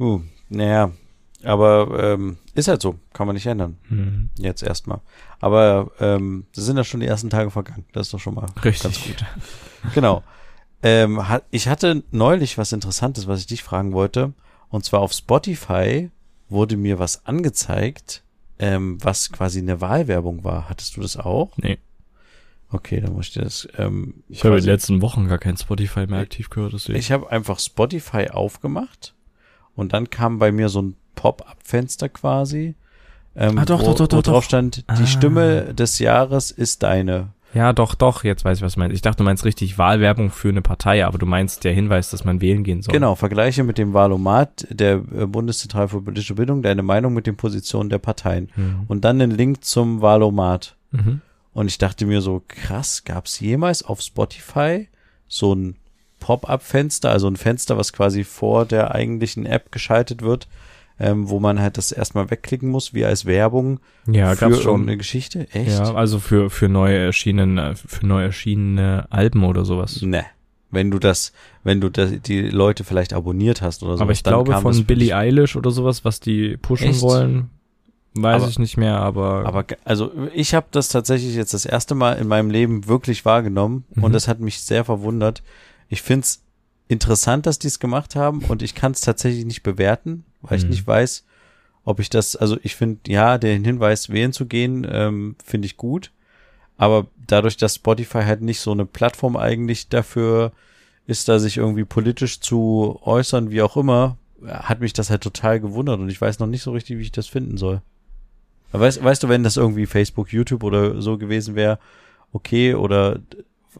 uh, 0.00 0.20
naja, 0.48 0.92
aber 1.44 2.14
ähm, 2.14 2.38
ist 2.54 2.68
halt 2.68 2.80
so, 2.82 2.98
kann 3.12 3.26
man 3.26 3.34
nicht 3.34 3.46
ändern. 3.46 3.78
Hm. 3.88 4.30
Jetzt 4.38 4.62
erstmal. 4.62 5.00
Aber 5.40 5.90
ähm, 6.00 6.46
sind 6.52 6.76
ja 6.76 6.84
schon 6.84 7.00
die 7.00 7.06
ersten 7.06 7.30
Tage 7.30 7.50
vergangen. 7.50 7.84
Das 7.92 8.06
ist 8.08 8.14
doch 8.14 8.20
schon 8.20 8.34
mal 8.34 8.46
Richtig. 8.64 8.82
ganz 8.82 9.04
gut. 9.04 9.24
Genau. 9.94 10.22
Ähm, 10.82 11.20
ich 11.50 11.68
hatte 11.68 12.02
neulich 12.10 12.58
was 12.58 12.72
Interessantes, 12.72 13.26
was 13.26 13.40
ich 13.40 13.46
dich 13.46 13.62
fragen 13.62 13.92
wollte. 13.92 14.32
Und 14.68 14.84
zwar 14.84 15.00
auf 15.00 15.12
Spotify 15.12 16.10
wurde 16.48 16.76
mir 16.76 16.98
was 16.98 17.26
angezeigt, 17.26 18.22
ähm, 18.58 18.98
was 19.02 19.30
quasi 19.32 19.58
eine 19.58 19.80
Wahlwerbung 19.80 20.42
war. 20.44 20.68
Hattest 20.68 20.96
du 20.96 21.00
das 21.02 21.16
auch? 21.16 21.50
Nee. 21.58 21.78
Okay, 22.70 23.00
dann 23.00 23.12
muss 23.12 23.28
ich 23.28 23.34
dir 23.34 23.42
das. 23.42 23.68
Ähm, 23.78 24.22
Ich 24.28 24.44
habe 24.44 24.56
in 24.56 24.62
den 24.62 24.70
letzten 24.70 25.00
Wochen 25.02 25.28
gar 25.28 25.38
kein 25.38 25.56
Spotify 25.56 26.06
mehr 26.06 26.20
aktiv 26.20 26.50
gehört, 26.50 26.72
deswegen. 26.72 26.98
ich 26.98 27.12
habe 27.12 27.30
einfach 27.30 27.60
Spotify 27.60 28.28
aufgemacht 28.30 29.14
und 29.76 29.92
dann 29.92 30.10
kam 30.10 30.38
bei 30.38 30.50
mir 30.50 30.68
so 30.68 30.82
ein 30.82 30.96
Pop-up-Fenster 31.16 32.08
quasi. 32.08 32.76
Ähm, 33.34 33.58
Ah, 33.58 33.64
doch, 33.64 33.80
wo, 33.80 33.86
doch, 33.86 34.06
doch, 34.06 34.18
wo 34.18 34.22
doch, 34.22 34.32
drauf 34.32 34.44
stand, 34.44 34.78
die 34.98 35.02
Ah. 35.02 35.06
Stimme 35.06 35.74
des 35.74 35.98
Jahres 35.98 36.50
ist 36.52 36.84
deine. 36.84 37.28
Ja, 37.54 37.72
doch, 37.72 37.94
doch, 37.94 38.22
jetzt 38.24 38.44
weiß 38.44 38.58
ich, 38.58 38.62
was 38.64 38.74
du 38.74 38.80
meinst. 38.80 38.94
Ich 38.94 39.02
dachte, 39.02 39.18
du 39.18 39.24
meinst 39.24 39.44
richtig 39.44 39.78
Wahlwerbung 39.78 40.30
für 40.30 40.48
eine 40.50 40.62
Partei, 40.62 41.04
aber 41.06 41.16
du 41.18 41.26
meinst 41.26 41.64
der 41.64 41.72
Hinweis, 41.72 42.10
dass 42.10 42.24
man 42.24 42.40
wählen 42.40 42.64
gehen 42.64 42.82
soll. 42.82 42.92
Genau, 42.92 43.14
vergleiche 43.14 43.64
mit 43.64 43.78
dem 43.78 43.94
Wahlomat 43.94 44.66
der 44.70 44.96
äh, 44.96 45.26
Bundeszentrale 45.26 45.88
für 45.88 46.02
politische 46.02 46.34
Bildung 46.34 46.62
deine 46.62 46.82
Meinung 46.82 47.14
mit 47.14 47.26
den 47.26 47.36
Positionen 47.36 47.88
der 47.88 47.98
Parteien. 47.98 48.50
Mhm. 48.56 48.80
Und 48.88 49.04
dann 49.04 49.18
den 49.18 49.30
Link 49.30 49.64
zum 49.64 50.02
Wahlomat. 50.02 50.76
Mhm. 50.90 51.20
Und 51.54 51.66
ich 51.68 51.78
dachte 51.78 52.04
mir 52.04 52.20
so, 52.20 52.42
krass, 52.46 53.04
gab's 53.04 53.40
jemals 53.40 53.82
auf 53.82 54.02
Spotify 54.02 54.88
so 55.28 55.54
ein 55.54 55.76
Pop-up-Fenster, 56.20 57.10
also 57.10 57.28
ein 57.28 57.36
Fenster, 57.36 57.78
was 57.78 57.92
quasi 57.92 58.24
vor 58.24 58.66
der 58.66 58.94
eigentlichen 58.94 59.46
App 59.46 59.72
geschaltet 59.72 60.20
wird, 60.22 60.48
ähm, 60.98 61.28
wo 61.28 61.40
man 61.40 61.60
halt 61.60 61.76
das 61.78 61.92
erstmal 61.92 62.30
wegklicken 62.30 62.68
muss, 62.70 62.94
wie 62.94 63.04
als 63.04 63.26
Werbung 63.26 63.80
Ja, 64.06 64.34
für 64.34 64.40
gab's 64.48 64.62
schon. 64.62 64.72
irgendeine 64.72 64.96
Geschichte? 64.98 65.46
Echt? 65.52 65.70
Ja, 65.78 65.94
also 65.94 66.18
für, 66.18 66.48
für 66.50 66.68
neu 66.68 66.94
erschienene, 66.96 67.74
für 67.76 68.06
neu 68.06 68.22
erschienene 68.22 69.06
Alben 69.10 69.44
oder 69.44 69.64
sowas. 69.64 70.00
Ne. 70.02 70.24
Wenn 70.70 70.90
du 70.90 70.98
das, 70.98 71.32
wenn 71.64 71.80
du 71.80 71.90
das, 71.90 72.12
die 72.22 72.42
Leute 72.42 72.82
vielleicht 72.84 73.12
abonniert 73.12 73.62
hast 73.62 73.82
oder 73.82 73.96
so. 73.96 74.02
aber 74.02 74.12
ich 74.12 74.22
glaube 74.24 74.52
von 74.60 74.84
Billie 74.84 75.14
Eilish 75.16 75.54
oder 75.56 75.70
sowas, 75.70 76.04
was 76.04 76.18
die 76.20 76.56
pushen 76.56 76.88
Echt? 76.90 77.02
wollen, 77.02 77.50
weiß 78.14 78.42
Aber- 78.42 78.50
ich 78.50 78.58
nicht 78.58 78.76
mehr, 78.76 78.96
aber, 78.98 79.44
Aber 79.46 79.64
also 79.84 80.10
ich 80.34 80.54
habe 80.54 80.66
das 80.70 80.88
tatsächlich 80.88 81.34
jetzt 81.36 81.54
das 81.54 81.66
erste 81.66 81.94
Mal 81.94 82.14
in 82.14 82.26
meinem 82.26 82.50
Leben 82.50 82.88
wirklich 82.88 83.24
wahrgenommen 83.24 83.84
Mhm. 83.94 84.04
und 84.04 84.12
das 84.12 84.26
hat 84.28 84.40
mich 84.40 84.60
sehr 84.60 84.84
verwundert. 84.84 85.42
Ich 85.88 86.02
find's 86.02 86.42
interessant, 86.88 87.46
dass 87.46 87.58
die 87.58 87.66
es 87.68 87.78
gemacht 87.78 88.16
haben 88.16 88.40
und 88.48 88.62
ich 88.62 88.74
kann 88.74 88.92
es 88.92 89.00
tatsächlich 89.02 89.44
nicht 89.44 89.62
bewerten, 89.62 90.24
weil 90.48 90.58
ich 90.58 90.64
Mhm. 90.64 90.70
nicht 90.70 90.86
weiß, 90.86 91.24
ob 91.84 92.00
ich 92.00 92.10
das, 92.10 92.36
also 92.36 92.58
ich 92.62 92.74
finde, 92.76 93.00
ja, 93.10 93.38
den 93.38 93.64
Hinweis, 93.64 94.10
wählen 94.10 94.32
zu 94.32 94.46
gehen, 94.46 94.86
ähm, 94.90 95.36
finde 95.44 95.66
ich 95.66 95.76
gut. 95.76 96.10
Aber 96.76 97.06
dadurch, 97.26 97.56
dass 97.56 97.76
Spotify 97.76 98.22
halt 98.22 98.42
nicht 98.42 98.60
so 98.60 98.72
eine 98.72 98.84
Plattform 98.86 99.36
eigentlich 99.36 99.88
dafür 99.88 100.52
ist, 101.06 101.28
da 101.28 101.38
sich 101.38 101.56
irgendwie 101.56 101.84
politisch 101.84 102.40
zu 102.40 102.98
äußern, 103.02 103.50
wie 103.50 103.62
auch 103.62 103.76
immer, 103.76 104.16
hat 104.46 104.80
mich 104.80 104.92
das 104.92 105.08
halt 105.10 105.22
total 105.22 105.60
gewundert 105.60 106.00
und 106.00 106.08
ich 106.10 106.20
weiß 106.20 106.38
noch 106.38 106.46
nicht 106.46 106.62
so 106.62 106.72
richtig, 106.72 106.98
wie 106.98 107.02
ich 107.02 107.12
das 107.12 107.26
finden 107.28 107.56
soll. 107.56 107.80
Aber 108.72 108.82
Weißt, 108.82 109.02
weißt 109.02 109.22
du, 109.22 109.28
wenn 109.28 109.44
das 109.44 109.56
irgendwie 109.56 109.86
Facebook, 109.86 110.32
YouTube 110.32 110.64
oder 110.64 111.00
so 111.00 111.16
gewesen 111.16 111.54
wäre, 111.54 111.78
okay, 112.32 112.74
oder 112.74 113.16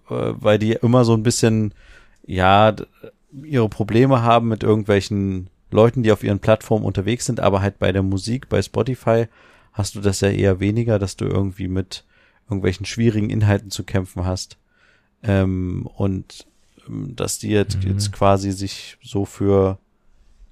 äh, 0.08 0.32
weil 0.38 0.58
die 0.58 0.72
immer 0.72 1.04
so 1.04 1.12
ein 1.14 1.22
bisschen, 1.22 1.74
ja, 2.26 2.74
ihre 3.42 3.68
Probleme 3.68 4.22
haben 4.22 4.48
mit 4.48 4.62
irgendwelchen 4.62 5.50
Leuten, 5.70 6.02
die 6.02 6.12
auf 6.12 6.22
ihren 6.22 6.38
Plattformen 6.38 6.84
unterwegs 6.84 7.26
sind, 7.26 7.40
aber 7.40 7.60
halt 7.60 7.78
bei 7.78 7.92
der 7.92 8.02
Musik, 8.02 8.48
bei 8.48 8.62
Spotify 8.62 9.26
hast 9.72 9.94
du 9.94 10.00
das 10.00 10.20
ja 10.20 10.28
eher 10.30 10.60
weniger, 10.60 10.98
dass 10.98 11.16
du 11.16 11.24
irgendwie 11.26 11.68
mit 11.68 12.04
irgendwelchen 12.48 12.86
schwierigen 12.86 13.30
Inhalten 13.30 13.70
zu 13.70 13.84
kämpfen 13.84 14.24
hast. 14.24 14.56
Ähm, 15.22 15.88
und 15.96 16.46
ähm, 16.86 17.14
dass 17.16 17.38
die 17.38 17.48
jetzt, 17.50 17.82
Mhm. 17.84 17.90
jetzt 17.90 18.12
quasi 18.12 18.52
sich 18.52 18.96
so 19.02 19.24
für 19.24 19.78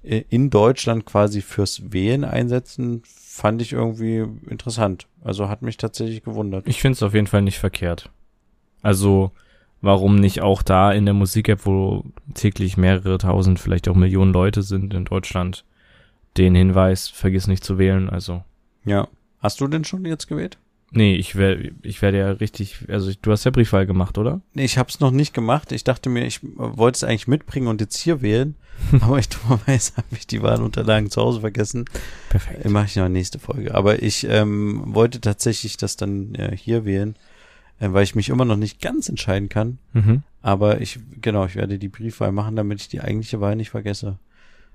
äh, 0.03 0.23
in 0.29 0.49
Deutschland 0.49 1.05
quasi 1.05 1.41
fürs 1.41 1.91
Wählen 1.93 2.23
einsetzen, 2.25 3.01
fand 3.05 3.61
ich 3.61 3.71
irgendwie 3.73 4.25
interessant. 4.49 5.07
Also 5.23 5.49
hat 5.49 5.61
mich 5.61 5.77
tatsächlich 5.77 6.23
gewundert. 6.23 6.67
Ich 6.67 6.81
finde 6.81 6.93
es 6.97 7.03
auf 7.03 7.13
jeden 7.13 7.27
Fall 7.27 7.41
nicht 7.41 7.57
verkehrt. 7.59 8.09
Also, 8.81 9.31
warum 9.85 10.15
nicht 10.15 10.41
auch 10.41 10.61
da 10.61 10.91
in 10.91 11.05
der 11.05 11.13
Musik-App, 11.13 11.65
wo 11.65 12.03
täglich 12.33 12.75
mehrere 12.75 13.17
tausend, 13.17 13.59
vielleicht 13.59 13.87
auch 13.87 13.95
Millionen 13.95 14.33
Leute 14.33 14.63
sind 14.63 14.93
in 14.93 15.05
Deutschland, 15.05 15.63
den 16.37 16.55
Hinweis, 16.55 17.07
vergiss 17.07 17.47
nicht 17.47 17.63
zu 17.63 17.77
wählen. 17.77 18.09
Also, 18.09 18.43
Ja. 18.83 19.07
Hast 19.39 19.61
du 19.61 19.67
denn 19.67 19.83
schon 19.83 20.05
jetzt 20.05 20.27
gewählt? 20.27 20.57
nee, 20.95 21.15
ich 21.15 21.35
werde 21.35 21.71
ich 21.83 22.01
werde 22.01 22.17
ja 22.19 22.31
richtig, 22.31 22.77
also 22.87 23.11
du 23.21 23.31
hast 23.31 23.43
ja 23.43 23.51
Briefwahl 23.51 23.85
gemacht, 23.85 24.17
oder? 24.17 24.41
Nee, 24.53 24.65
ich 24.65 24.77
habe 24.77 24.89
es 24.89 24.99
noch 24.99 25.11
nicht 25.11 25.33
gemacht. 25.33 25.71
Ich 25.71 25.83
dachte 25.83 26.09
mir, 26.09 26.25
ich 26.25 26.41
äh, 26.43 26.47
wollte 26.55 26.97
es 26.97 27.03
eigentlich 27.03 27.27
mitbringen 27.27 27.67
und 27.67 27.81
jetzt 27.81 27.97
hier 27.97 28.21
wählen. 28.21 28.55
aber 29.01 29.19
ich 29.19 29.29
dummerweise 29.29 29.93
habe 29.97 30.07
ich 30.11 30.27
die 30.27 30.41
Wahlunterlagen 30.41 31.09
zu 31.09 31.21
Hause 31.21 31.41
vergessen. 31.41 31.85
Perfekt. 32.29 32.65
Äh, 32.65 32.69
Mache 32.69 32.85
ich 32.85 32.95
noch 32.95 33.09
nächste 33.09 33.39
Folge. 33.39 33.75
Aber 33.75 34.01
ich 34.01 34.25
ähm, 34.27 34.81
wollte 34.85 35.21
tatsächlich 35.21 35.77
das 35.77 35.97
dann 35.97 36.33
äh, 36.35 36.55
hier 36.57 36.85
wählen, 36.85 37.15
äh, 37.79 37.91
weil 37.91 38.03
ich 38.03 38.15
mich 38.15 38.29
immer 38.29 38.45
noch 38.45 38.57
nicht 38.57 38.81
ganz 38.81 39.09
entscheiden 39.09 39.49
kann. 39.49 39.79
Mhm. 39.93 40.23
Aber 40.41 40.81
ich, 40.81 40.99
genau, 41.21 41.45
ich 41.45 41.55
werde 41.55 41.79
die 41.79 41.89
Briefwahl 41.89 42.31
machen, 42.31 42.55
damit 42.55 42.79
ich 42.81 42.87
die 42.87 43.01
eigentliche 43.01 43.41
Wahl 43.41 43.55
nicht 43.55 43.71
vergesse. 43.71 44.19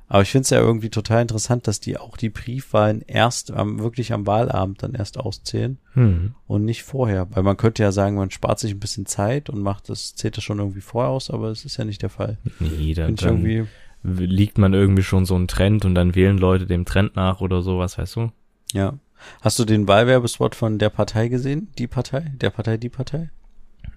Aber 0.09 0.23
ich 0.23 0.31
finde 0.33 0.43
es 0.43 0.51
ja 0.51 0.59
irgendwie 0.59 0.91
total 0.91 1.23
interessant, 1.23 1.69
dass 1.69 1.79
die 1.79 1.97
auch 1.97 2.17
die 2.17 2.31
Briefwahlen 2.31 3.03
erst 3.07 3.53
am, 3.53 3.79
wirklich 3.79 4.13
am 4.13 4.27
Wahlabend 4.27 4.83
dann 4.83 4.95
erst 4.95 5.19
auszählen 5.19 5.79
Hm. 5.93 6.35
und 6.49 6.65
nicht 6.65 6.83
vorher. 6.83 7.29
Weil 7.31 7.45
man 7.45 7.57
könnte 7.57 7.85
ja 7.85 7.93
sagen, 7.93 8.17
man 8.17 8.33
spart 8.33 8.59
sich 8.59 8.73
ein 8.73 8.81
bisschen 8.81 9.07
Zeit 9.07 9.49
und 9.49 9.61
macht 9.61 9.89
das, 9.89 10.17
zählt 10.17 10.37
das 10.37 10.43
schon 10.43 10.59
irgendwie 10.59 10.81
vorher 10.81 11.11
aus, 11.11 11.31
aber 11.31 11.51
es 11.51 11.65
ist 11.65 11.77
ja 11.77 11.85
nicht 11.85 12.03
der 12.03 12.11
Fall. 12.11 12.39
Nee, 12.59 12.93
da, 12.95 13.09
dann 13.09 13.17
irgendwie, 13.25 13.67
liegt 14.03 14.59
man 14.59 14.75
irgendwie 14.75 15.05
schon 15.05 15.27
so 15.27 15.37
einen 15.37 15.47
Trend 15.47 15.85
und 15.85 15.95
dann 15.95 16.17
wählen 16.17 16.39
Leute 16.39 16.67
dem 16.67 16.85
Trend 16.87 17.15
nach 17.15 17.41
oder 17.41 17.63
sowas, 17.63 17.97
weißt 17.97 18.17
du? 18.17 18.33
ja. 18.73 18.95
Hast 19.41 19.59
du 19.59 19.65
den 19.65 19.87
Wahlwerbespot 19.89 20.55
von 20.55 20.79
der 20.79 20.91
Partei 20.91 21.29
gesehen? 21.29 21.69
Die 21.79 21.87
Partei? 21.87 22.33
Der 22.41 22.51
Partei, 22.51 22.77
die 22.77 22.89
Partei? 22.89 23.31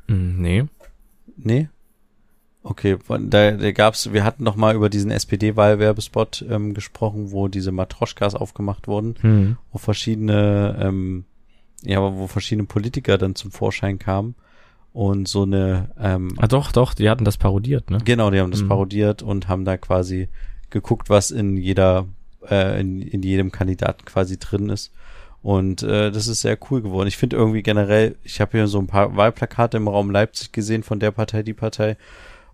Hm, 0.08 0.42
nee. 0.42 0.65
Nee? 1.38 1.70
Okay, 2.65 2.98
da, 3.30 3.51
da 3.51 3.72
gab's, 3.74 4.13
wir 4.13 4.24
hatten 4.24 4.44
noch 4.44 4.56
mal 4.56 4.74
über 4.74 4.89
diesen 4.89 5.12
SPD-Wahlwerbespot 5.12 6.46
ähm, 6.50 6.74
gesprochen, 6.74 7.32
wo 7.32 7.50
diese 7.50 7.74
Matroschkas 7.74 8.36
aufgemacht 8.36 8.88
wurden, 8.88 9.15
Hm. 9.20 9.58
wo 9.74 9.77
verschiedene, 9.80 10.77
ähm, 10.82 11.25
ja, 11.84 12.00
wo 12.01 12.27
verschiedene 12.27 12.65
Politiker 12.65 13.18
dann 13.18 13.36
zum 13.36 13.51
Vorschein 13.51 14.00
kamen 14.00 14.36
und 14.94 15.27
so 15.27 15.44
eine, 15.44 15.89
ähm, 16.00 16.36
Ah 16.38 16.48
doch, 16.48 16.72
doch, 16.72 16.94
die 16.94 17.10
hatten 17.10 17.25
das 17.25 17.36
parodiert, 17.38 17.89
ne? 17.89 17.98
genau, 18.06 18.32
die 18.32 18.39
haben 18.39 18.51
das 18.51 18.62
Mhm. 18.63 18.70
parodiert 18.70 19.22
und 19.24 19.50
haben 19.50 19.65
da 19.65 19.75
quasi 19.75 20.30
geguckt, 20.70 21.10
was 21.10 21.32
in 21.32 21.58
jeder, 21.58 22.06
äh, 22.50 22.80
in, 22.80 23.02
in 23.02 23.24
jedem 23.24 23.52
Kandidaten 23.52 24.06
quasi 24.06 24.38
drin 24.38 24.70
ist. 24.70 24.92
Und 25.42 25.84
äh, 25.84 26.10
das 26.12 26.28
ist 26.28 26.42
sehr 26.42 26.58
cool 26.70 26.82
geworden. 26.82 27.08
Ich 27.08 27.18
finde 27.18 27.36
irgendwie 27.36 27.64
generell, 27.64 28.16
ich 28.24 28.40
habe 28.40 28.52
hier 28.58 28.68
so 28.68 28.80
ein 28.80 28.88
paar 28.88 29.16
Wahlplakate 29.18 29.76
im 29.78 29.88
Raum 29.90 30.10
Leipzig 30.10 30.52
gesehen 30.54 30.84
von 30.84 31.00
der 31.00 31.12
Partei, 31.12 31.44
die 31.44 31.54
Partei, 31.54 31.98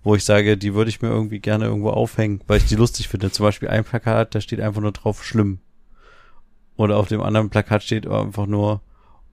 wo 0.03 0.15
ich 0.15 0.23
sage, 0.23 0.57
die 0.57 0.73
würde 0.73 0.89
ich 0.89 1.01
mir 1.01 1.09
irgendwie 1.09 1.39
gerne 1.39 1.65
irgendwo 1.65 1.91
aufhängen, 1.91 2.41
weil 2.47 2.57
ich 2.57 2.65
die 2.65 2.75
lustig 2.75 3.07
finde. 3.07 3.31
Zum 3.31 3.45
Beispiel 3.45 3.67
ein 3.69 3.83
Plakat, 3.83 4.33
da 4.33 4.41
steht 4.41 4.59
einfach 4.61 4.81
nur 4.81 4.91
drauf 4.91 5.23
schlimm. 5.23 5.59
Oder 6.77 6.97
auf 6.97 7.07
dem 7.09 7.21
anderen 7.21 7.49
Plakat 7.49 7.83
steht 7.83 8.07
einfach 8.07 8.47
nur 8.47 8.81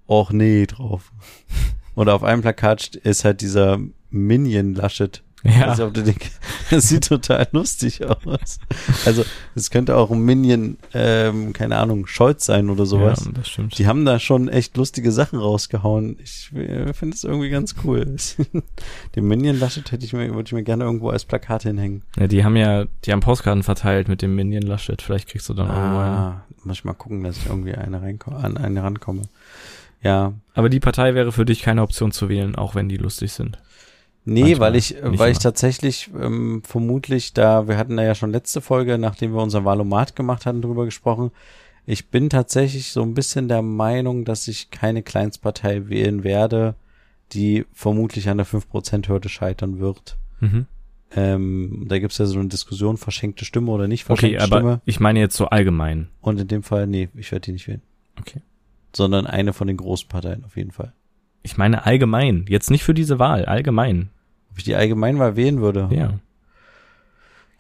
Och 0.09 0.33
nee 0.33 0.67
drauf. 0.67 1.13
Oder 1.95 2.15
auf 2.15 2.25
einem 2.25 2.43
Plakat 2.43 2.81
st- 2.83 2.99
ist 2.99 3.25
halt 3.25 3.41
dieser 3.41 3.79
Minion 4.11 4.75
Laschet. 4.75 5.23
Ja. 5.47 5.69
Also, 5.69 5.91
das 6.71 6.89
sieht 6.89 7.09
total 7.09 7.49
lustig 7.53 8.05
aus. 8.05 8.59
Also 9.05 9.25
es 9.55 9.71
könnte 9.71 9.97
auch 9.97 10.11
ein 10.11 10.21
Minion, 10.21 10.79
ähm, 10.95 11.53
keine 11.53 11.77
Ahnung, 11.77 12.07
Scholz 12.07 12.47
sein 12.47 12.71
oder 12.71 12.87
sowas. 12.87 13.25
Ja, 13.27 13.33
das 13.33 13.49
stimmt. 13.49 13.79
Die 13.79 13.87
haben 13.87 14.05
da 14.05 14.19
schon 14.19 14.49
echt 14.49 14.77
lustige 14.77 15.13
Sachen 15.13 15.39
rausgehauen. 15.39 16.19
Ich 16.23 16.53
äh, 16.55 16.93
finde 16.93 17.15
es 17.15 17.25
irgendwie 17.25 17.51
ganz 17.51 17.75
cool. 17.85 18.17
Den 19.17 19.29
Minion 19.29 19.59
Laschet 19.59 19.91
hätte 19.91 20.05
ich 20.05 20.13
mir, 20.13 20.35
würde 20.35 20.47
ich 20.47 20.53
mir 20.53 20.63
gerne 20.63 20.85
irgendwo 20.85 21.11
als 21.11 21.25
Plakat 21.25 21.63
hinhängen. 21.63 22.03
Ja, 22.19 22.27
die 22.27 22.45
haben 22.45 22.57
ja, 22.57 22.87
die 23.05 23.13
haben 23.13 23.21
Postkarten 23.21 23.63
verteilt 23.63 24.09
mit 24.09 24.23
dem 24.23 24.35
Minion 24.35 24.63
Laschet. 24.63 25.01
Vielleicht 25.03 25.29
kriegst 25.29 25.49
du 25.49 25.55
dann 25.55 25.69
irgendwo 25.69 25.99
eine. 25.99 26.17
Ah, 26.17 26.45
muss 26.65 26.79
ich 26.79 26.85
mal 26.85 26.95
gucken, 26.95 27.23
dass 27.23 27.37
ich 27.37 27.47
irgendwie 27.47 27.75
eine 27.75 28.03
reinkomme, 28.03 28.37
an 28.39 28.57
eine 28.57 28.83
rankomme. 28.83 29.23
Ja. 30.03 30.35
Aber 30.55 30.69
die 30.69 30.81
Partei 30.81 31.15
wäre 31.15 31.33
für 31.33 31.45
dich 31.45 31.63
keine 31.63 31.83
Option 31.83 32.13
zu 32.13 32.29
wählen, 32.29 32.55
auch 32.55 32.75
wenn 32.75 32.89
die 32.89 32.97
lustig 32.97 33.33
sind. 33.33 33.59
Nee, 34.29 34.41
Manchmal, 34.43 34.61
weil 34.73 34.77
ich, 34.77 34.91
nicht 34.91 35.03
weil 35.19 35.31
ich 35.31 35.37
immer. 35.37 35.43
tatsächlich 35.43 36.11
ähm, 36.21 36.61
vermutlich 36.65 37.33
da, 37.33 37.69
wir 37.69 37.77
hatten 37.79 37.97
da 37.97 38.03
ja 38.03 38.17
schon 38.17 38.33
letzte 38.33 38.61
Folge, 38.61 38.99
nachdem 38.99 39.33
wir 39.33 39.41
unser 39.43 39.65
Valomat 39.65 40.17
gemacht 40.17 40.47
hatten, 40.47 40.63
drüber 40.63 40.85
gesprochen. 40.85 41.31
Ich 41.87 42.09
bin 42.11 42.29
tatsächlich 42.29 42.91
so 42.91 43.03
ein 43.03 43.15
bisschen 43.15 43.47
der 43.47 43.63
Meinung, 43.63 44.25
dass 44.25 44.49
ich 44.49 44.73
keine 44.73 45.05
Kleinstpartei 45.05 45.89
wählen 45.89 46.25
werde, 46.25 46.75
die 47.33 47.67
vermutlich 47.73 48.29
an 48.29 48.39
der 48.39 48.47
5%-Hürde 48.47 49.29
scheitern 49.29 49.79
wird. 49.79 50.17
Mhm. 50.41 50.67
Ähm, 51.15 51.87
da 51.89 52.01
gibt's 52.01 52.19
ja 52.19 52.27
so 52.27 52.41
eine 52.41 52.49
Diskussion, 52.49 52.97
verschenkte 52.97 53.45
Stimme 53.45 53.71
oder 53.71 53.87
nicht 53.87 54.03
Okay, 54.11 54.17
verschenkte 54.17 54.43
aber 54.43 54.57
Stimme. 54.57 54.81
ich 54.87 54.99
meine 54.99 55.21
jetzt 55.21 55.37
so 55.37 55.47
allgemein. 55.47 56.09
Und 56.21 56.41
in 56.41 56.49
dem 56.49 56.65
Fall, 56.65 56.89
nee, 56.89 57.09
ich 57.15 57.31
werde 57.31 57.45
die 57.45 57.53
nicht 57.53 57.69
wählen. 57.69 57.83
Okay. 58.21 58.43
Sondern 58.93 59.25
eine 59.27 59.53
von 59.53 59.69
den 59.69 59.77
großen 59.77 60.09
Parteien 60.09 60.45
auf 60.45 60.57
jeden 60.57 60.73
Fall. 60.73 60.93
Ich 61.43 61.57
meine 61.57 61.87
allgemein. 61.87 62.45
Jetzt 62.49 62.73
nicht 62.73 62.83
für 62.83 62.95
diese 62.95 63.21
Wahl, 63.21 63.45
allgemein. 63.45 64.11
Ob 64.57 64.61
ich 64.61 64.65
die 64.65 64.75
Allgemeinwahl 64.75 65.37
wählen 65.37 65.61
würde? 65.61 65.87
Ja. 65.93 66.15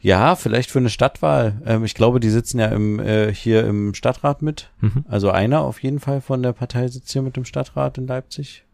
Ja, 0.00 0.34
vielleicht 0.34 0.70
für 0.70 0.78
eine 0.78 0.88
Stadtwahl. 0.88 1.60
Ähm, 1.66 1.84
ich 1.84 1.94
glaube, 1.94 2.20
die 2.20 2.30
sitzen 2.30 2.58
ja 2.58 2.68
im, 2.68 2.98
äh, 3.00 3.34
hier 3.34 3.66
im 3.66 3.92
Stadtrat 3.92 4.40
mit. 4.40 4.70
Mhm. 4.80 5.04
Also 5.06 5.30
einer 5.30 5.60
auf 5.60 5.82
jeden 5.82 6.00
Fall 6.00 6.22
von 6.22 6.42
der 6.42 6.54
Partei 6.54 6.88
sitzt 6.88 7.12
hier 7.12 7.20
mit 7.20 7.36
dem 7.36 7.44
Stadtrat 7.44 7.98
in 7.98 8.06
Leipzig. 8.06 8.64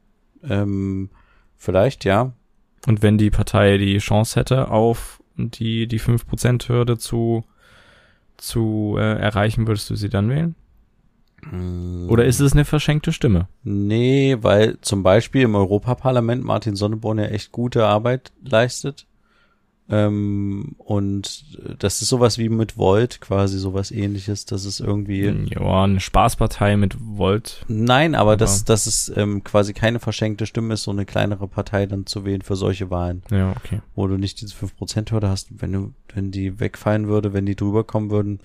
Ähm, 0.49 1.11
vielleicht, 1.57 2.05
ja. 2.05 2.33
Und 2.87 3.03
wenn 3.03 3.19
die 3.19 3.31
Partei 3.31 3.77
die 3.77 3.99
Chance 3.99 4.39
hätte, 4.39 4.71
auf 4.71 5.21
die, 5.37 5.89
die 5.89 5.99
5%-Hürde 5.99 6.99
zu, 6.99 7.43
zu 8.37 8.95
äh, 8.99 9.19
erreichen, 9.19 9.67
würdest 9.67 9.91
du 9.91 9.97
sie 9.97 10.11
dann 10.11 10.29
wählen? 10.29 10.55
Oder 12.09 12.25
ist 12.25 12.41
es 12.41 12.53
eine 12.53 12.65
verschenkte 12.65 13.13
Stimme? 13.13 13.49
Nee, 13.65 14.37
weil 14.41 14.79
zum 14.81 15.03
Beispiel 15.03 15.43
im 15.43 15.55
Europaparlament 15.55 16.45
Martin 16.45 16.77
Sonneborn 16.77 17.19
ja 17.19 17.25
echt 17.27 17.51
gute 17.53 17.87
Arbeit 17.87 18.33
leistet. 18.45 19.07
Ähm, 19.91 20.77
und 20.79 21.45
das 21.81 22.01
ist 22.01 22.09
sowas 22.09 22.39
wie 22.39 22.49
mit 22.49 22.79
Volt, 22.79 23.21
quasi 23.21 23.59
sowas 23.59 23.91
ähnliches. 23.91 24.47
Das 24.47 24.65
ist 24.65 24.79
irgendwie. 24.81 25.25
Ja, 25.51 25.83
eine 25.85 25.99
Spaßpartei 26.01 26.77
mit 26.77 26.97
Volt. 27.01 27.65
Nein, 27.69 28.15
aber 28.15 28.31
Aber- 28.33 28.37
dass, 28.37 28.65
dass 28.65 28.87
es 28.87 29.13
ähm, 29.17 29.43
quasi 29.43 29.75
keine 29.75 29.99
verschenkte 29.99 30.47
Stimme 30.47 30.75
ist, 30.75 30.85
so 30.85 30.93
eine 30.93 31.05
kleinere 31.05 31.49
Partei 31.49 31.87
dann 31.87 32.07
zu 32.07 32.25
wählen 32.25 32.43
für 32.43 32.57
solche 32.57 32.91
Wahlen, 32.91 33.23
Ja, 33.31 33.51
okay. 33.57 33.81
wo 33.95 34.07
du 34.07 34.17
nicht 34.17 34.41
diese 34.41 34.55
5%-Hürde 34.55 35.29
hast. 35.29 35.49
Wenn 35.61 35.73
du, 35.73 35.93
wenn 36.15 36.31
die 36.31 36.61
wegfallen 36.61 37.09
würde, 37.09 37.33
wenn 37.33 37.45
die 37.47 37.57
drüber 37.57 37.83
kommen 37.85 38.11
würden, 38.11 38.39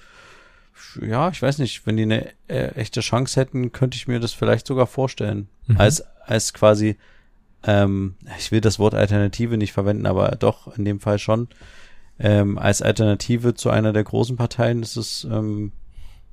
ja, 1.01 1.29
ich 1.29 1.41
weiß 1.41 1.57
nicht, 1.59 1.85
wenn 1.85 1.97
die 1.97 2.03
eine 2.03 2.31
äh, 2.47 2.69
echte 2.75 3.01
Chance 3.01 3.39
hätten, 3.39 3.71
könnte 3.71 3.95
ich 3.95 4.07
mir 4.07 4.19
das 4.19 4.33
vielleicht 4.33 4.67
sogar 4.67 4.87
vorstellen. 4.87 5.49
Mhm. 5.67 5.77
Als, 5.77 6.03
als 6.25 6.53
quasi, 6.53 6.97
ähm, 7.63 8.15
ich 8.37 8.51
will 8.51 8.61
das 8.61 8.79
Wort 8.79 8.93
Alternative 8.93 9.57
nicht 9.57 9.73
verwenden, 9.73 10.05
aber 10.05 10.29
doch 10.31 10.75
in 10.77 10.85
dem 10.85 10.99
Fall 10.99 11.19
schon. 11.19 11.47
Ähm, 12.19 12.57
als 12.57 12.81
Alternative 12.81 13.53
zu 13.53 13.69
einer 13.69 13.93
der 13.93 14.03
großen 14.03 14.37
Parteien 14.37 14.81
ist 14.81 14.97
es, 14.97 15.27
ähm, 15.29 15.71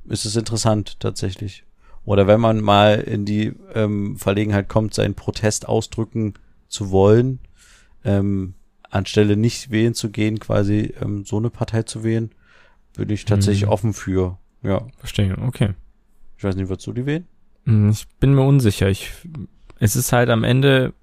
ist 0.06 0.24
es 0.24 0.36
interessant 0.36 1.00
tatsächlich. 1.00 1.64
Oder 2.04 2.26
wenn 2.26 2.40
man 2.40 2.60
mal 2.60 3.00
in 3.00 3.24
die 3.24 3.54
ähm, 3.74 4.16
Verlegenheit 4.18 4.68
kommt, 4.68 4.94
seinen 4.94 5.14
Protest 5.14 5.68
ausdrücken 5.68 6.34
zu 6.68 6.90
wollen, 6.90 7.38
ähm, 8.04 8.54
anstelle 8.90 9.36
nicht 9.36 9.70
wählen 9.70 9.94
zu 9.94 10.10
gehen, 10.10 10.38
quasi 10.38 10.94
ähm, 11.00 11.24
so 11.24 11.38
eine 11.38 11.50
Partei 11.50 11.82
zu 11.82 12.04
wählen, 12.04 12.30
bin 12.96 13.10
ich 13.10 13.24
tatsächlich 13.24 13.66
Mhm. 13.66 13.72
offen 13.72 13.92
für. 13.92 14.38
Ja, 14.62 14.86
Verstehe, 14.98 15.36
okay. 15.38 15.74
ich 16.38 16.44
weiß 16.44 16.56
nicht, 16.56 16.68
du 16.86 16.92
die 16.92 17.06
wählen? 17.06 17.26
Hm, 17.64 17.90
Ich 17.90 18.06
bin 18.20 18.34
mir 18.34 18.42
unsicher. 18.46 18.88
Ich, 18.88 19.10
es 19.78 19.96
ist 19.96 20.12
halt 20.12 20.30
am 20.30 20.44
Ende, 20.44 20.94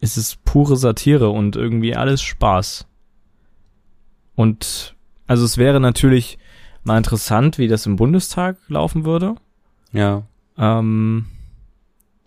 es 0.00 0.16
ist 0.16 0.44
pure 0.44 0.76
Satire 0.76 1.30
und 1.30 1.56
irgendwie 1.56 1.94
alles 1.96 2.20
Spaß. 2.22 2.86
Und, 4.34 4.96
also 5.26 5.44
es 5.44 5.58
wäre 5.58 5.80
natürlich 5.80 6.38
mal 6.84 6.98
interessant, 6.98 7.58
wie 7.58 7.68
das 7.68 7.86
im 7.86 7.96
Bundestag 7.96 8.56
laufen 8.68 9.04
würde. 9.04 9.36
Ja, 9.92 10.22
Ähm, 10.58 11.26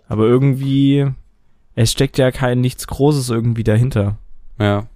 aber 0.07 0.25
irgendwie, 0.25 1.05
es 1.75 1.91
steckt 1.91 2.17
ja 2.17 2.31
kein 2.31 2.61
nichts 2.61 2.87
Großes 2.87 3.29
irgendwie 3.29 3.63
dahinter. 3.63 4.17
ja, 4.59 4.87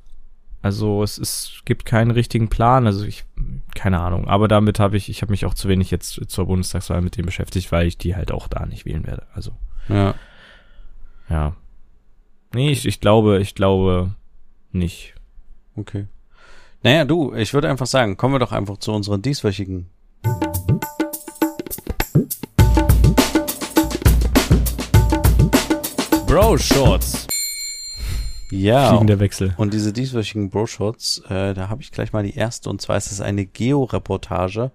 Also 0.61 1.03
es 1.03 1.17
ist, 1.17 1.61
gibt 1.65 1.85
keinen 1.85 2.11
richtigen 2.11 2.49
Plan. 2.49 2.85
Also 2.85 3.05
ich 3.05 3.25
keine 3.75 3.99
Ahnung. 3.99 4.27
Aber 4.27 4.47
damit 4.47 4.79
habe 4.79 4.97
ich, 4.97 5.09
ich 5.09 5.21
habe 5.21 5.31
mich 5.31 5.45
auch 5.45 5.53
zu 5.53 5.69
wenig 5.69 5.91
jetzt 5.91 6.19
zur 6.27 6.45
Bundestagswahl 6.47 7.01
mit 7.01 7.17
dem 7.17 7.25
beschäftigt, 7.25 7.71
weil 7.71 7.87
ich 7.87 7.97
die 7.97 8.15
halt 8.15 8.31
auch 8.31 8.47
da 8.47 8.65
nicht 8.65 8.85
wählen 8.85 9.05
werde. 9.07 9.25
Also, 9.33 9.51
Ja. 9.87 10.15
ja. 11.29 11.55
Nee, 12.53 12.71
ich, 12.71 12.85
ich 12.85 12.99
glaube, 12.99 13.39
ich 13.39 13.55
glaube 13.55 14.15
nicht. 14.71 15.13
Okay. 15.75 16.07
Naja, 16.81 17.05
du, 17.05 17.33
ich 17.33 17.53
würde 17.53 17.69
einfach 17.69 17.85
sagen, 17.85 18.17
kommen 18.17 18.33
wir 18.33 18.39
doch 18.39 18.51
einfach 18.51 18.77
zu 18.77 18.91
unseren 18.91 19.21
dieswöchigen. 19.21 19.89
Bro 26.25 26.57
Shorts. 26.57 27.27
Ja. 28.51 28.89
Fliegender 28.89 29.20
Wechsel. 29.20 29.53
Und 29.58 29.74
diese 29.74 29.94
dieswöchigen 29.94 30.50
Bro-Shots, 30.50 31.24
äh, 31.29 31.53
da 31.53 31.70
habe 31.70 31.82
ich 31.82 31.91
gleich 31.91 32.13
mal 32.13 32.24
die 32.24 32.36
erste. 32.36 32.70
Und 32.70 32.82
zwar 32.82 32.98
ist 32.98 33.12
es 33.12 33.22
eine 33.22 33.46
Geo-Reportage, 33.46 34.72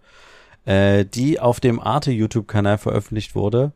äh, 0.64 1.04
die 1.04 1.40
auf 1.40 1.61
dem 1.61 1.81
Arte-YouTube-Kanal 1.81 2.78
veröffentlicht 2.78 3.35
wurde. 3.35 3.73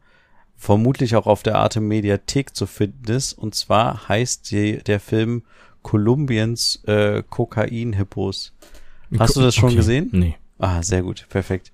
Vermutlich 0.57 1.15
auch 1.17 1.27
auf 1.27 1.43
der 1.43 1.57
Arte 1.57 1.81
Mediathek 1.81 2.55
zu 2.57 2.67
finden 2.67 3.11
ist. 3.13 3.33
Und 3.33 3.55
zwar 3.55 4.09
heißt 4.09 4.51
die, 4.51 4.79
der 4.79 5.01
Film 5.01 5.43
Kolumbiens 5.83 6.83
äh, 6.87 7.23
Kokain-Hippos. 7.29 8.53
Hast 9.19 9.37
du 9.37 9.41
das 9.41 9.55
schon 9.55 9.69
Okay. 9.69 9.77
gesehen? 9.77 10.09
Nee. 10.13 10.35
Ah, 10.59 10.83
sehr 10.83 11.03
gut, 11.03 11.27
perfekt. 11.29 11.73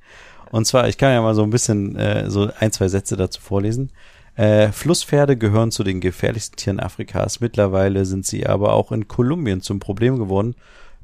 Und 0.51 0.67
zwar, 0.67 0.89
ich 0.89 0.99
kann 0.99 1.13
ja 1.13 1.21
mal 1.23 1.35
so 1.35 1.43
ein 1.43 1.51
bisschen 1.51 1.97
äh, 1.97 2.31
so 2.31 2.51
ein, 2.61 2.71
zwei 2.71 2.89
Sätze 2.89 3.17
dazu 3.17 3.41
vorlesen. 3.41 3.91
Äh, 4.37 4.73
Flusspferde 4.73 5.37
gehören 5.37 5.71
zu 5.71 5.85
den 5.85 6.01
gefährlichsten 6.01 6.57
Tieren 6.57 6.81
Afrikas. 6.81 7.41
Mittlerweile 7.41 8.05
sind 8.05 8.27
sie 8.27 8.47
aber 8.47 8.73
auch 8.73 8.91
in 8.91 9.07
Kolumbien 9.07 9.61
zum 9.61 9.79
Problem 9.79 10.19
geworden. 10.19 10.57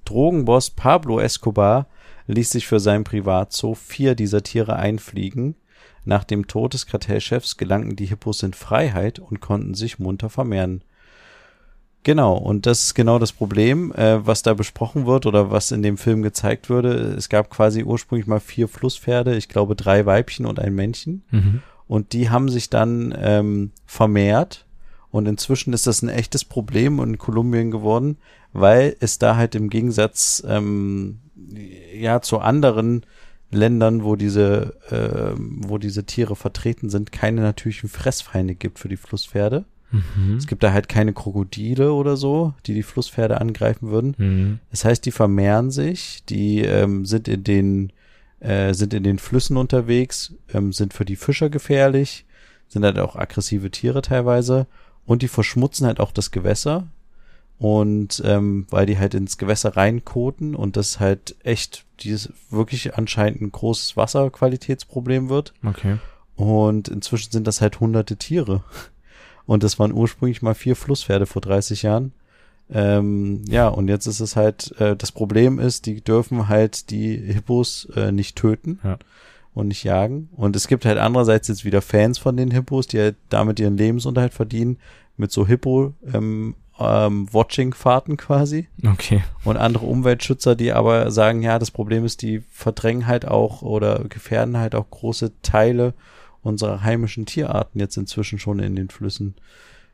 Drogenboss 0.04 0.70
Pablo 0.70 1.20
Escobar 1.20 1.86
ließ 2.26 2.50
sich 2.50 2.66
für 2.66 2.80
sein 2.80 3.04
Privatzoo 3.04 3.74
vier 3.74 4.14
dieser 4.14 4.42
Tiere 4.42 4.76
einfliegen. 4.76 5.54
Nach 6.04 6.24
dem 6.24 6.46
Tod 6.46 6.74
des 6.74 6.86
Kartellchefs 6.86 7.56
gelangten 7.56 7.96
die 7.96 8.06
Hippos 8.06 8.42
in 8.42 8.52
Freiheit 8.52 9.18
und 9.18 9.40
konnten 9.40 9.74
sich 9.74 9.98
munter 9.98 10.30
vermehren. 10.30 10.82
Genau, 12.02 12.34
und 12.34 12.64
das 12.64 12.84
ist 12.84 12.94
genau 12.94 13.18
das 13.18 13.32
Problem, 13.32 13.92
äh, 13.92 14.26
was 14.26 14.42
da 14.42 14.54
besprochen 14.54 15.04
wird 15.06 15.26
oder 15.26 15.50
was 15.50 15.70
in 15.70 15.82
dem 15.82 15.98
Film 15.98 16.22
gezeigt 16.22 16.70
würde. 16.70 17.14
Es 17.16 17.28
gab 17.28 17.50
quasi 17.50 17.84
ursprünglich 17.84 18.26
mal 18.26 18.40
vier 18.40 18.68
Flusspferde, 18.68 19.36
ich 19.36 19.50
glaube 19.50 19.76
drei 19.76 20.06
Weibchen 20.06 20.46
und 20.46 20.58
ein 20.58 20.74
Männchen. 20.74 21.24
Mhm. 21.30 21.62
Und 21.90 22.12
die 22.12 22.30
haben 22.30 22.48
sich 22.48 22.70
dann 22.70 23.12
ähm, 23.18 23.72
vermehrt. 23.84 24.64
Und 25.10 25.26
inzwischen 25.26 25.72
ist 25.72 25.88
das 25.88 26.02
ein 26.02 26.08
echtes 26.08 26.44
Problem 26.44 27.00
in 27.00 27.18
Kolumbien 27.18 27.72
geworden, 27.72 28.18
weil 28.52 28.94
es 29.00 29.18
da 29.18 29.34
halt 29.34 29.56
im 29.56 29.70
Gegensatz 29.70 30.40
ähm, 30.46 31.18
ja 31.92 32.22
zu 32.22 32.38
anderen 32.38 33.04
Ländern, 33.50 34.04
wo 34.04 34.14
diese, 34.14 34.76
äh, 34.88 35.36
wo 35.36 35.78
diese 35.78 36.04
Tiere 36.04 36.36
vertreten 36.36 36.90
sind, 36.90 37.10
keine 37.10 37.40
natürlichen 37.40 37.88
Fressfeinde 37.88 38.54
gibt 38.54 38.78
für 38.78 38.88
die 38.88 38.96
Flusspferde. 38.96 39.64
Mhm. 39.90 40.36
Es 40.36 40.46
gibt 40.46 40.62
da 40.62 40.72
halt 40.72 40.88
keine 40.88 41.12
Krokodile 41.12 41.92
oder 41.92 42.16
so, 42.16 42.54
die 42.66 42.74
die 42.74 42.84
Flusspferde 42.84 43.40
angreifen 43.40 43.90
würden. 43.90 44.14
Mhm. 44.16 44.58
Das 44.70 44.84
heißt, 44.84 45.04
die 45.04 45.10
vermehren 45.10 45.72
sich, 45.72 46.22
die 46.28 46.60
ähm, 46.60 47.04
sind 47.04 47.26
in 47.26 47.42
den 47.42 47.92
äh, 48.40 48.72
sind 48.74 48.92
in 48.94 49.02
den 49.04 49.18
Flüssen 49.18 49.56
unterwegs, 49.56 50.34
ähm, 50.52 50.72
sind 50.72 50.92
für 50.94 51.04
die 51.04 51.16
Fischer 51.16 51.50
gefährlich, 51.50 52.24
sind 52.68 52.84
halt 52.84 52.98
auch 52.98 53.16
aggressive 53.16 53.70
Tiere 53.70 54.02
teilweise 54.02 54.66
und 55.06 55.22
die 55.22 55.28
verschmutzen 55.28 55.86
halt 55.86 56.00
auch 56.00 56.12
das 56.12 56.30
Gewässer 56.30 56.86
und 57.58 58.22
ähm, 58.24 58.66
weil 58.70 58.86
die 58.86 58.98
halt 58.98 59.14
ins 59.14 59.36
Gewässer 59.38 59.76
reinkoten 59.76 60.54
und 60.54 60.76
das 60.76 60.98
halt 61.00 61.36
echt 61.42 61.84
dieses 62.00 62.32
wirklich 62.48 62.96
anscheinend 62.96 63.42
ein 63.42 63.52
großes 63.52 63.96
Wasserqualitätsproblem 63.96 65.28
wird 65.28 65.52
Okay. 65.64 65.98
und 66.36 66.88
inzwischen 66.88 67.32
sind 67.32 67.46
das 67.46 67.60
halt 67.60 67.80
hunderte 67.80 68.16
Tiere. 68.16 68.62
Und 69.46 69.64
das 69.64 69.80
waren 69.80 69.92
ursprünglich 69.92 70.42
mal 70.42 70.54
vier 70.54 70.76
Flusspferde 70.76 71.26
vor 71.26 71.42
30 71.42 71.82
Jahren. 71.82 72.12
Ähm, 72.72 73.42
ja, 73.48 73.68
und 73.68 73.88
jetzt 73.88 74.06
ist 74.06 74.20
es 74.20 74.36
halt, 74.36 74.74
äh, 74.80 74.96
das 74.96 75.12
Problem 75.12 75.58
ist, 75.58 75.86
die 75.86 76.00
dürfen 76.02 76.48
halt 76.48 76.90
die 76.90 77.16
Hippos 77.16 77.88
äh, 77.96 78.12
nicht 78.12 78.36
töten 78.36 78.78
Ja. 78.84 78.98
und 79.54 79.68
nicht 79.68 79.84
jagen. 79.84 80.28
Und 80.36 80.54
es 80.56 80.68
gibt 80.68 80.84
halt 80.84 80.98
andererseits 80.98 81.48
jetzt 81.48 81.64
wieder 81.64 81.82
Fans 81.82 82.18
von 82.18 82.36
den 82.36 82.50
Hippos, 82.50 82.86
die 82.86 82.98
halt 83.00 83.16
damit 83.28 83.58
ihren 83.60 83.76
Lebensunterhalt 83.76 84.34
verdienen, 84.34 84.78
mit 85.16 85.32
so 85.32 85.46
Hippo 85.46 85.94
ähm, 86.14 86.54
ähm, 86.78 87.28
Watching-Fahrten 87.30 88.16
quasi 88.16 88.68
Okay. 88.86 89.22
und 89.44 89.58
andere 89.58 89.84
Umweltschützer, 89.86 90.54
die 90.56 90.72
aber 90.72 91.10
sagen, 91.10 91.42
ja, 91.42 91.58
das 91.58 91.70
Problem 91.70 92.04
ist, 92.06 92.22
die 92.22 92.40
verdrängen 92.50 93.06
halt 93.06 93.26
auch 93.28 93.60
oder 93.60 94.04
gefährden 94.08 94.56
halt 94.56 94.74
auch 94.74 94.88
große 94.88 95.32
Teile 95.42 95.92
unserer 96.42 96.82
heimischen 96.82 97.26
Tierarten 97.26 97.80
jetzt 97.80 97.98
inzwischen 97.98 98.38
schon 98.38 98.60
in 98.60 98.76
den 98.76 98.88
Flüssen, 98.88 99.34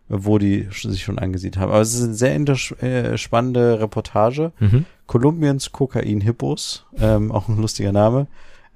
wo 0.09 0.39
die 0.39 0.69
sich 0.71 1.03
schon 1.03 1.19
angesiedelt 1.19 1.61
haben. 1.61 1.73
Aber 1.73 1.81
es 1.81 1.95
ist 1.95 2.05
eine 2.05 2.15
sehr 2.15 2.83
äh, 2.83 3.19
spannende 3.19 3.81
Reportage. 3.81 4.53
Mhm. 4.59 4.85
Kolumbiens 5.07 5.73
Kokain-Hippos, 5.73 6.87
ähm, 6.99 7.33
auch 7.33 7.49
ein 7.49 7.61
lustiger 7.61 7.93
Name, 7.93 8.27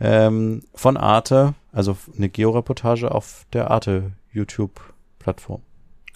ähm, 0.01 0.63
von 0.75 0.97
Arte, 0.97 1.55
also 1.73 1.97
eine 2.17 2.29
Georeportage 2.29 3.11
auf 3.11 3.47
der 3.53 3.71
Arte 3.71 4.13
YouTube-Plattform. 4.33 5.61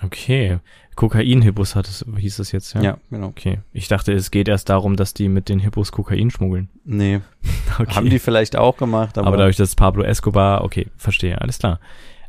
Okay. 0.02 0.58
Kokain-Hippos 0.96 1.74
hat 1.74 1.88
es, 1.88 2.04
hieß 2.16 2.38
es 2.38 2.52
jetzt, 2.52 2.74
ja? 2.74 2.82
Ja. 2.82 2.98
genau. 3.10 3.28
Okay. 3.28 3.58
Ich 3.72 3.88
dachte, 3.88 4.12
es 4.12 4.30
geht 4.30 4.48
erst 4.48 4.68
darum, 4.68 4.96
dass 4.96 5.14
die 5.14 5.28
mit 5.28 5.48
den 5.48 5.58
Hippos 5.58 5.92
Kokain 5.92 6.30
schmuggeln. 6.30 6.68
Nee, 6.84 7.20
Okay. 7.78 7.94
haben 7.94 8.10
die 8.10 8.20
vielleicht 8.20 8.54
auch 8.54 8.76
gemacht, 8.76 9.18
aber, 9.18 9.26
aber, 9.26 9.36
dadurch, 9.36 9.56
dass 9.56 9.74
Pablo 9.74 10.04
Escobar, 10.04 10.62
okay, 10.62 10.86
verstehe, 10.96 11.40
alles 11.40 11.58
klar. 11.58 11.80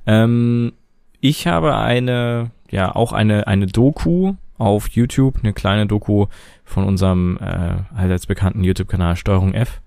Ähm, 0.08 0.74
ich 1.20 1.46
habe 1.46 1.76
eine, 1.76 2.50
ja, 2.70 2.94
auch 2.96 3.14
eine, 3.14 3.48
eine 3.48 3.68
Doku 3.68 4.34
auf 4.58 4.90
YouTube, 4.90 5.40
eine 5.44 5.54
kleine 5.54 5.86
Doku 5.86 6.28
von 6.64 6.86
unserem 6.86 7.38
äh, 7.42 7.78
allseits 7.96 8.26
bekannten 8.26 8.64
YouTube-Kanal 8.64 9.16
Steuerung 9.16 9.54
F. 9.54 9.82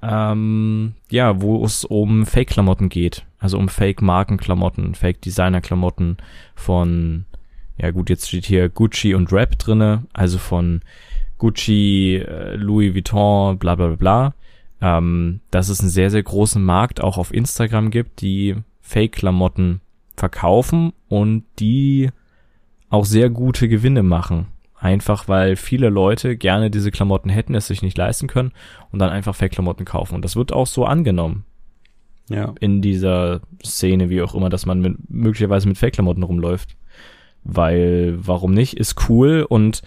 Ähm, 0.00 0.94
ja, 1.10 1.40
wo 1.40 1.64
es 1.64 1.84
um 1.84 2.24
Fake-Klamotten 2.24 2.88
geht. 2.88 3.24
Also 3.40 3.58
um 3.58 3.68
Fake-Markenklamotten, 3.68 4.94
Fake-Designer-Klamotten 4.94 6.18
von, 6.54 7.24
ja 7.76 7.90
gut, 7.90 8.08
jetzt 8.08 8.28
steht 8.28 8.46
hier 8.46 8.68
Gucci 8.68 9.14
und 9.14 9.32
Rap 9.32 9.58
drinne, 9.58 10.04
also 10.12 10.38
von 10.38 10.82
Gucci, 11.38 12.16
äh, 12.16 12.54
Louis 12.54 12.94
Vuitton, 12.94 13.58
bla 13.58 13.74
bla 13.74 13.88
bla 13.88 13.96
bla 13.96 14.34
ähm, 14.80 15.40
dass 15.50 15.68
es 15.68 15.80
einen 15.80 15.90
sehr, 15.90 16.10
sehr 16.10 16.22
großen 16.22 16.62
Markt 16.62 17.00
auch 17.00 17.18
auf 17.18 17.32
Instagram 17.32 17.90
gibt, 17.90 18.20
die 18.20 18.56
Fake-Klamotten 18.82 19.80
verkaufen 20.18 20.92
und 21.08 21.44
die 21.58 22.10
auch 22.90 23.04
sehr 23.04 23.30
gute 23.30 23.68
Gewinne 23.68 24.02
machen. 24.02 24.48
Einfach 24.80 25.26
weil 25.26 25.56
viele 25.56 25.88
Leute 25.88 26.36
gerne 26.36 26.70
diese 26.70 26.90
Klamotten 26.90 27.30
hätten, 27.30 27.54
es 27.54 27.66
sich 27.66 27.82
nicht 27.82 27.98
leisten 27.98 28.28
können 28.28 28.52
und 28.92 29.00
dann 29.00 29.10
einfach 29.10 29.34
Fake-Klamotten 29.34 29.84
kaufen. 29.84 30.14
Und 30.14 30.24
das 30.24 30.36
wird 30.36 30.52
auch 30.52 30.66
so 30.68 30.84
angenommen 30.84 31.44
ja. 32.28 32.54
in 32.60 32.80
dieser 32.80 33.40
Szene, 33.64 34.08
wie 34.08 34.22
auch 34.22 34.34
immer, 34.34 34.50
dass 34.50 34.66
man 34.66 34.80
mit, 34.80 35.10
möglicherweise 35.10 35.66
mit 35.66 35.78
Fake-Klamotten 35.78 36.22
rumläuft. 36.22 36.76
Weil, 37.42 38.18
warum 38.18 38.52
nicht, 38.52 38.74
ist 38.74 39.08
cool 39.08 39.44
und 39.48 39.82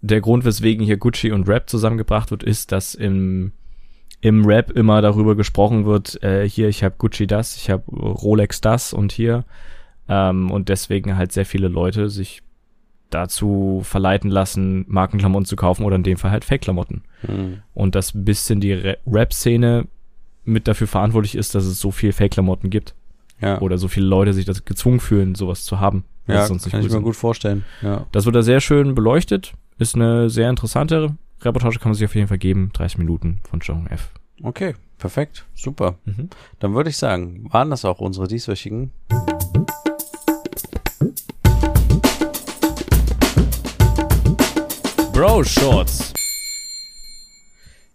der 0.00 0.20
Grund, 0.20 0.44
weswegen 0.44 0.84
hier 0.84 0.96
Gucci 0.96 1.32
und 1.32 1.48
Rap 1.48 1.68
zusammengebracht 1.68 2.30
wird, 2.30 2.42
ist, 2.44 2.70
dass 2.70 2.94
im, 2.94 3.52
im 4.20 4.44
Rap 4.44 4.70
immer 4.72 5.00
darüber 5.02 5.36
gesprochen 5.36 5.84
wird, 5.86 6.22
äh, 6.22 6.48
hier, 6.48 6.68
ich 6.68 6.82
habe 6.82 6.94
Gucci 6.98 7.26
das, 7.26 7.56
ich 7.56 7.70
habe 7.70 7.84
Rolex 7.90 8.60
das 8.60 8.92
und 8.92 9.12
hier. 9.12 9.44
Ähm, 10.08 10.50
und 10.50 10.68
deswegen 10.68 11.16
halt 11.16 11.32
sehr 11.32 11.46
viele 11.46 11.68
Leute 11.68 12.08
sich 12.08 12.42
dazu 13.10 13.80
verleiten 13.84 14.30
lassen, 14.30 14.84
Markenklamotten 14.88 15.46
zu 15.46 15.56
kaufen 15.56 15.84
oder 15.84 15.96
in 15.96 16.02
dem 16.02 16.16
Fall 16.18 16.30
halt 16.30 16.44
Fake-Klamotten 16.44 17.02
Hm. 17.22 17.58
und 17.74 17.94
dass 17.94 18.14
ein 18.14 18.24
bisschen 18.24 18.60
die 18.60 18.74
Ra- 18.74 18.96
Rap-Szene 19.06 19.86
mit 20.44 20.68
dafür 20.68 20.86
verantwortlich 20.86 21.34
ist, 21.34 21.54
dass 21.54 21.64
es 21.64 21.78
so 21.80 21.90
viel 21.90 22.12
Fake-Klamotten 22.12 22.68
gibt 22.70 22.94
Ja. 23.40 23.60
oder 23.60 23.78
so 23.78 23.88
viele 23.88 24.06
Leute 24.06 24.34
sich 24.34 24.44
das 24.44 24.64
gezwungen 24.64 25.00
fühlen, 25.00 25.34
sowas 25.34 25.64
zu 25.64 25.80
haben. 25.80 26.04
Ja, 26.26 26.46
kann 26.46 26.56
ich 26.84 26.90
mir 26.92 27.00
gut 27.00 27.16
vorstellen. 27.16 27.64
Ja. 27.80 28.06
Das 28.12 28.26
wird 28.26 28.36
da 28.36 28.42
sehr 28.42 28.60
schön 28.60 28.94
beleuchtet, 28.94 29.54
ist 29.78 29.94
eine 29.94 30.28
sehr 30.28 30.50
interessante 30.50 31.16
Reportage, 31.42 31.78
kann 31.78 31.90
man 31.90 31.94
sich 31.94 32.04
auf 32.04 32.14
jeden 32.14 32.28
Fall 32.28 32.38
geben, 32.38 32.70
30 32.72 32.98
Minuten 32.98 33.40
von 33.48 33.62
Steuerung 33.62 33.86
F. 33.86 34.10
Okay, 34.42 34.74
perfekt, 34.98 35.46
super. 35.54 35.98
Mhm. 36.04 36.30
Dann 36.58 36.74
würde 36.74 36.90
ich 36.90 36.96
sagen, 36.96 37.46
waren 37.52 37.70
das 37.70 37.84
auch 37.84 38.00
unsere 38.00 38.28
dieswöchigen? 38.28 38.92
Bro 45.12 45.44
Shorts. 45.44 46.12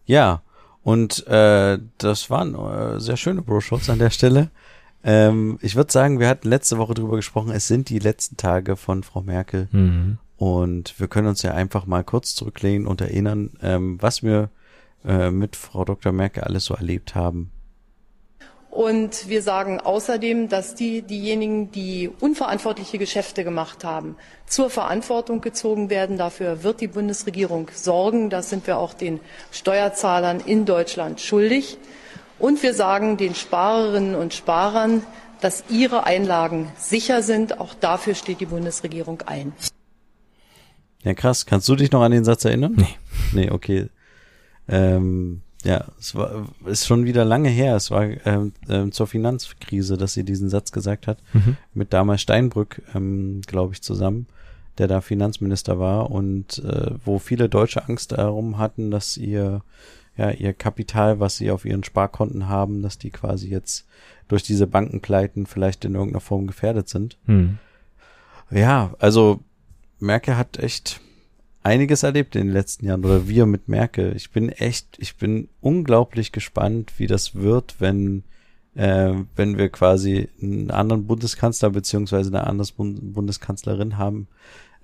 Ja, 0.05 0.41
und 0.83 1.25
äh, 1.27 1.79
das 1.97 2.29
waren 2.29 2.55
äh, 2.55 2.99
sehr 2.99 3.17
schöne 3.17 3.41
Bro-Shots 3.41 3.89
an 3.89 3.99
der 3.99 4.09
Stelle. 4.09 4.51
Ähm, 5.03 5.57
ich 5.61 5.75
würde 5.75 5.91
sagen, 5.91 6.19
wir 6.19 6.27
hatten 6.27 6.49
letzte 6.49 6.77
Woche 6.77 6.93
drüber 6.93 7.15
gesprochen, 7.15 7.51
es 7.51 7.67
sind 7.67 7.89
die 7.89 7.99
letzten 7.99 8.37
Tage 8.37 8.75
von 8.75 9.03
Frau 9.03 9.21
Merkel. 9.21 9.69
Mhm. 9.71 10.17
Und 10.43 10.99
wir 10.99 11.07
können 11.07 11.29
uns 11.29 11.41
ja 11.41 11.53
einfach 11.53 11.85
mal 11.85 12.03
kurz 12.03 12.35
zurücklehnen 12.35 12.85
und 12.85 12.99
erinnern, 12.99 13.51
ähm, 13.61 13.97
was 14.01 14.23
wir 14.23 14.49
äh, 15.05 15.31
mit 15.31 15.55
Frau 15.55 15.85
Dr. 15.85 16.11
Merkel 16.11 16.43
alles 16.43 16.65
so 16.65 16.73
erlebt 16.73 17.15
haben. 17.15 17.49
Und 18.69 19.29
wir 19.29 19.41
sagen 19.41 19.79
außerdem, 19.79 20.49
dass 20.49 20.75
die, 20.75 21.01
diejenigen, 21.01 21.71
die 21.71 22.11
unverantwortliche 22.19 22.97
Geschäfte 22.97 23.45
gemacht 23.45 23.85
haben, 23.85 24.17
zur 24.45 24.69
Verantwortung 24.69 25.39
gezogen 25.39 25.89
werden. 25.89 26.17
Dafür 26.17 26.61
wird 26.61 26.81
die 26.81 26.89
Bundesregierung 26.89 27.71
sorgen. 27.73 28.29
Das 28.29 28.49
sind 28.49 28.67
wir 28.67 28.79
auch 28.79 28.93
den 28.93 29.21
Steuerzahlern 29.51 30.41
in 30.41 30.65
Deutschland 30.65 31.21
schuldig. 31.21 31.77
Und 32.37 32.61
wir 32.63 32.73
sagen 32.73 33.15
den 33.15 33.33
Sparerinnen 33.33 34.13
und 34.13 34.33
Sparern, 34.33 35.03
dass 35.39 35.63
ihre 35.69 36.03
Einlagen 36.03 36.69
sicher 36.77 37.21
sind. 37.21 37.61
Auch 37.61 37.73
dafür 37.75 38.13
steht 38.13 38.41
die 38.41 38.45
Bundesregierung 38.45 39.21
ein. 39.21 39.53
Ja, 41.03 41.13
krass. 41.13 41.45
Kannst 41.45 41.67
du 41.69 41.75
dich 41.75 41.91
noch 41.91 42.01
an 42.01 42.11
den 42.11 42.23
Satz 42.23 42.45
erinnern? 42.45 42.73
Nee. 42.77 42.87
Nee, 43.33 43.51
okay. 43.51 43.87
Ähm, 44.67 45.41
ja, 45.63 45.85
es 45.99 46.15
war 46.15 46.47
ist 46.65 46.85
schon 46.87 47.05
wieder 47.05 47.25
lange 47.25 47.49
her. 47.49 47.75
Es 47.75 47.91
war 47.91 48.03
ähm, 48.25 48.53
ähm, 48.69 48.91
zur 48.91 49.07
Finanzkrise, 49.07 49.97
dass 49.97 50.13
sie 50.13 50.23
diesen 50.23 50.49
Satz 50.49 50.71
gesagt 50.71 51.07
hat, 51.07 51.19
Mhm. 51.33 51.57
mit 51.73 51.93
damals 51.93 52.21
Steinbrück, 52.21 52.81
ähm, 52.95 53.41
glaube 53.47 53.73
ich, 53.73 53.81
zusammen, 53.81 54.27
der 54.77 54.87
da 54.87 55.01
Finanzminister 55.01 55.79
war 55.79 56.11
und 56.11 56.59
äh, 56.59 56.91
wo 57.05 57.19
viele 57.19 57.49
Deutsche 57.49 57.87
Angst 57.87 58.13
darum 58.13 58.57
hatten, 58.57 58.91
dass 58.91 59.17
ihr 59.17 59.61
ja 60.17 60.29
ihr 60.31 60.53
Kapital, 60.53 61.19
was 61.19 61.37
sie 61.37 61.49
auf 61.51 61.65
ihren 61.65 61.83
Sparkonten 61.83 62.47
haben, 62.47 62.81
dass 62.81 62.97
die 62.97 63.09
quasi 63.09 63.49
jetzt 63.49 63.85
durch 64.27 64.43
diese 64.43 64.67
Bankenpleiten 64.67 65.45
vielleicht 65.47 65.85
in 65.85 65.95
irgendeiner 65.95 66.21
Form 66.21 66.45
gefährdet 66.47 66.87
sind. 66.87 67.17
Hm. 67.25 67.57
Ja, 68.51 68.93
also 68.99 69.39
Merkel 70.03 70.37
hat 70.37 70.59
echt 70.59 71.01
einiges 71.63 72.03
erlebt 72.03 72.35
in 72.35 72.47
den 72.47 72.53
letzten 72.53 72.85
Jahren 72.85 73.03
oder 73.03 73.27
wir 73.27 73.45
mit 73.45 73.67
Merkel. 73.67 74.15
Ich 74.15 74.31
bin 74.31 74.49
echt, 74.49 74.97
ich 74.99 75.15
bin 75.15 75.49
unglaublich 75.61 76.31
gespannt, 76.31 76.93
wie 76.97 77.07
das 77.07 77.35
wird, 77.35 77.75
wenn 77.79 78.23
äh, 78.75 79.13
wenn 79.35 79.57
wir 79.57 79.69
quasi 79.69 80.29
einen 80.41 80.71
anderen 80.71 81.05
Bundeskanzler 81.05 81.69
beziehungsweise 81.69 82.29
eine 82.29 82.47
andere 82.47 82.67
Bund 82.75 83.13
Bundeskanzlerin 83.13 83.97
haben. 83.97 84.27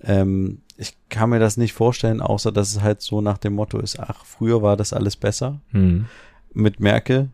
Ähm, 0.02 0.62
ich 0.76 0.96
kann 1.10 1.30
mir 1.30 1.40
das 1.40 1.56
nicht 1.56 1.74
vorstellen, 1.74 2.20
außer 2.20 2.52
dass 2.52 2.70
es 2.70 2.80
halt 2.80 3.02
so 3.02 3.20
nach 3.20 3.36
dem 3.36 3.54
Motto 3.54 3.78
ist, 3.78 4.00
ach, 4.00 4.24
früher 4.24 4.62
war 4.62 4.76
das 4.76 4.92
alles 4.92 5.16
besser 5.16 5.60
Hm. 5.70 6.06
Mit 6.52 6.80
Merkel. 6.80 7.30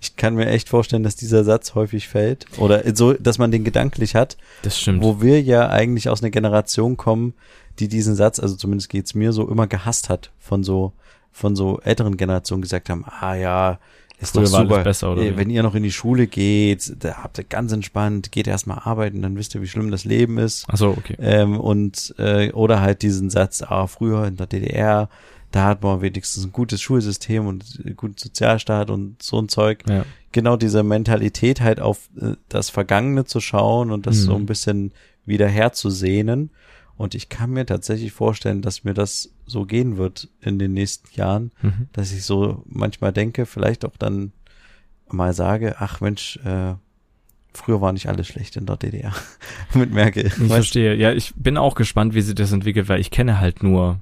Ich 0.00 0.16
kann 0.16 0.34
mir 0.34 0.46
echt 0.46 0.68
vorstellen, 0.68 1.02
dass 1.02 1.16
dieser 1.16 1.44
Satz 1.44 1.74
häufig 1.74 2.08
fällt 2.08 2.46
oder 2.58 2.82
so, 2.94 3.14
dass 3.14 3.38
man 3.38 3.50
den 3.50 3.64
gedanklich 3.64 4.14
hat, 4.14 4.36
Das 4.62 4.78
stimmt. 4.78 5.02
wo 5.02 5.20
wir 5.22 5.40
ja 5.42 5.68
eigentlich 5.70 6.08
aus 6.08 6.22
einer 6.22 6.30
Generation 6.30 6.96
kommen, 6.96 7.34
die 7.78 7.88
diesen 7.88 8.14
Satz, 8.14 8.38
also 8.38 8.54
zumindest 8.54 8.88
geht's 8.88 9.14
mir 9.14 9.32
so, 9.32 9.48
immer 9.48 9.66
gehasst 9.66 10.08
hat, 10.08 10.30
von 10.38 10.62
so, 10.62 10.92
von 11.32 11.56
so 11.56 11.80
älteren 11.80 12.16
Generationen 12.16 12.62
gesagt 12.62 12.88
haben, 12.90 13.04
ah 13.06 13.34
ja, 13.34 13.78
ist 14.20 14.32
Früher 14.32 14.44
doch 14.44 14.60
super, 14.60 14.84
besser, 14.84 15.12
oder 15.12 15.36
wenn 15.36 15.50
ihr 15.50 15.62
noch 15.62 15.74
in 15.74 15.82
die 15.82 15.90
Schule 15.90 16.26
geht, 16.28 16.94
da 17.00 17.22
habt 17.24 17.38
ihr 17.38 17.44
ganz 17.44 17.72
entspannt, 17.72 18.30
geht 18.30 18.46
erstmal 18.46 18.78
arbeiten, 18.78 19.22
dann 19.22 19.36
wisst 19.36 19.54
ihr, 19.54 19.62
wie 19.62 19.66
schlimm 19.66 19.90
das 19.90 20.04
Leben 20.04 20.38
ist. 20.38 20.64
Ach 20.68 20.76
so, 20.76 20.90
okay. 20.90 21.16
Ähm, 21.18 21.58
und 21.58 22.14
äh, 22.18 22.52
oder 22.52 22.80
halt 22.80 23.02
diesen 23.02 23.28
Satz, 23.28 23.62
ah, 23.62 23.86
früher 23.88 24.24
in 24.26 24.36
der 24.36 24.46
DDR, 24.46 25.08
da 25.54 25.66
hat 25.66 25.82
man 25.84 26.00
wenigstens 26.00 26.44
ein 26.44 26.52
gutes 26.52 26.82
Schulsystem 26.82 27.46
und 27.46 27.80
einen 27.84 27.96
guten 27.96 28.16
Sozialstaat 28.18 28.90
und 28.90 29.22
so 29.22 29.38
ein 29.40 29.48
Zeug. 29.48 29.84
Ja. 29.88 30.04
Genau 30.32 30.56
diese 30.56 30.82
Mentalität 30.82 31.60
halt 31.60 31.78
auf 31.80 32.08
äh, 32.20 32.32
das 32.48 32.70
Vergangene 32.70 33.24
zu 33.24 33.40
schauen 33.40 33.90
und 33.92 34.06
das 34.06 34.16
Mhm. 34.16 34.22
so 34.22 34.34
ein 34.34 34.46
bisschen 34.46 34.92
wieder 35.24 35.46
herzusehnen. 35.48 36.50
Und 36.96 37.14
ich 37.14 37.28
kann 37.28 37.50
mir 37.50 37.66
tatsächlich 37.66 38.12
vorstellen, 38.12 38.62
dass 38.62 38.84
mir 38.84 38.94
das 38.94 39.30
so 39.46 39.64
gehen 39.64 39.96
wird 39.96 40.28
in 40.40 40.58
den 40.58 40.72
nächsten 40.72 41.08
Jahren, 41.16 41.52
Mhm. 41.62 41.88
dass 41.92 42.12
ich 42.12 42.24
so 42.24 42.62
manchmal 42.66 43.12
denke, 43.12 43.46
vielleicht 43.46 43.84
auch 43.84 43.96
dann 43.96 44.32
mal 45.08 45.34
sage, 45.34 45.76
ach 45.78 46.00
Mensch, 46.00 46.36
äh, 46.44 46.74
früher 47.52 47.80
war 47.80 47.92
nicht 47.92 48.08
alles 48.08 48.26
schlecht 48.26 48.56
in 48.56 48.66
der 48.66 48.76
DDR 48.76 49.12
mit 49.74 49.92
Merkel. 49.92 50.26
Ich 50.26 50.32
Weißt- 50.34 50.46
verstehe. 50.48 50.94
Ja, 50.96 51.12
ich 51.12 51.32
bin 51.36 51.56
auch 51.56 51.76
gespannt, 51.76 52.14
wie 52.14 52.22
sich 52.22 52.34
das 52.34 52.50
entwickelt, 52.52 52.88
weil 52.88 53.00
ich 53.00 53.10
kenne 53.12 53.38
halt 53.40 53.62
nur 53.62 54.00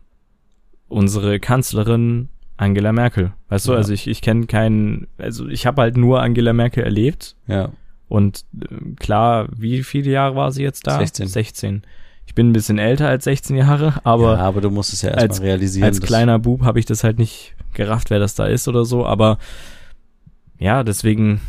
unsere 0.92 1.40
Kanzlerin 1.40 2.28
Angela 2.56 2.92
Merkel. 2.92 3.32
Weißt 3.48 3.66
du, 3.66 3.72
Ja. 3.72 3.78
also 3.78 3.92
ich, 3.92 4.06
ich 4.06 4.20
kenne 4.22 4.46
keinen, 4.46 5.08
also 5.18 5.48
ich 5.48 5.66
habe 5.66 5.82
halt 5.82 5.96
nur 5.96 6.22
Angela 6.22 6.52
Merkel 6.52 6.84
erlebt 6.84 7.34
Ja, 7.48 7.70
und 8.08 8.44
äh, 8.60 8.94
klar, 8.96 9.48
wie 9.56 9.82
viele 9.82 10.10
Jahre 10.10 10.36
war 10.36 10.52
sie 10.52 10.62
jetzt 10.62 10.86
da? 10.86 10.98
16. 10.98 11.26
16. 11.28 11.82
Ich 12.26 12.34
bin 12.34 12.50
ein 12.50 12.52
bisschen 12.52 12.78
älter 12.78 13.08
als 13.08 13.24
16 13.24 13.56
Jahre, 13.56 13.94
aber 14.04 14.34
ja, 14.34 14.40
aber 14.40 14.60
du 14.60 14.70
musst 14.70 14.92
es 14.92 15.02
ja 15.02 15.10
erstmal 15.10 15.48
realisieren. 15.48 15.84
als 15.86 16.00
kleiner 16.00 16.38
Bub 16.38 16.62
habe 16.62 16.78
ich 16.78 16.86
das 16.86 17.02
halt 17.04 17.18
nicht 17.18 17.54
gerafft, 17.74 18.10
wer 18.10 18.18
das 18.20 18.34
da 18.34 18.46
ist 18.46 18.68
oder 18.68 18.84
so, 18.84 19.04
aber 19.04 19.38
ja, 20.58 20.84
deswegen, 20.84 21.40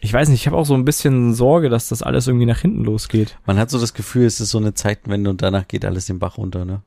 ich 0.00 0.12
weiß 0.12 0.28
nicht, 0.28 0.40
ich 0.40 0.46
habe 0.46 0.56
auch 0.56 0.64
so 0.66 0.74
ein 0.74 0.84
bisschen 0.86 1.34
Sorge, 1.34 1.68
dass 1.68 1.88
das 1.88 2.02
alles 2.02 2.26
irgendwie 2.26 2.46
nach 2.46 2.60
hinten 2.60 2.84
losgeht. 2.84 3.36
Man 3.44 3.58
hat 3.58 3.68
so 3.70 3.78
das 3.78 3.92
Gefühl, 3.92 4.24
es 4.24 4.40
ist 4.40 4.50
so 4.50 4.58
eine 4.58 4.72
Zeitenwende 4.72 5.28
und 5.30 5.42
danach 5.42 5.68
geht 5.68 5.84
alles 5.84 6.06
den 6.06 6.18
Bach 6.18 6.38
runter, 6.38 6.64
ne? 6.64 6.80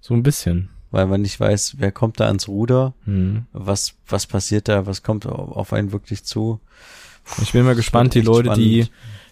So 0.00 0.14
ein 0.14 0.22
bisschen. 0.24 0.70
Weil 0.92 1.06
man 1.06 1.22
nicht 1.22 1.40
weiß, 1.40 1.76
wer 1.78 1.90
kommt 1.90 2.20
da 2.20 2.26
ans 2.26 2.46
Ruder, 2.46 2.92
Hm. 3.06 3.46
was, 3.52 3.94
was 4.06 4.26
passiert 4.26 4.68
da, 4.68 4.86
was 4.86 5.02
kommt 5.02 5.26
auf 5.26 5.72
einen 5.72 5.90
wirklich 5.90 6.22
zu. 6.22 6.60
Ich 7.42 7.52
bin 7.52 7.64
mal 7.64 7.74
gespannt, 7.74 8.14
die 8.14 8.20
Leute, 8.20 8.52
die 8.54 8.82
spannend. 8.84 8.90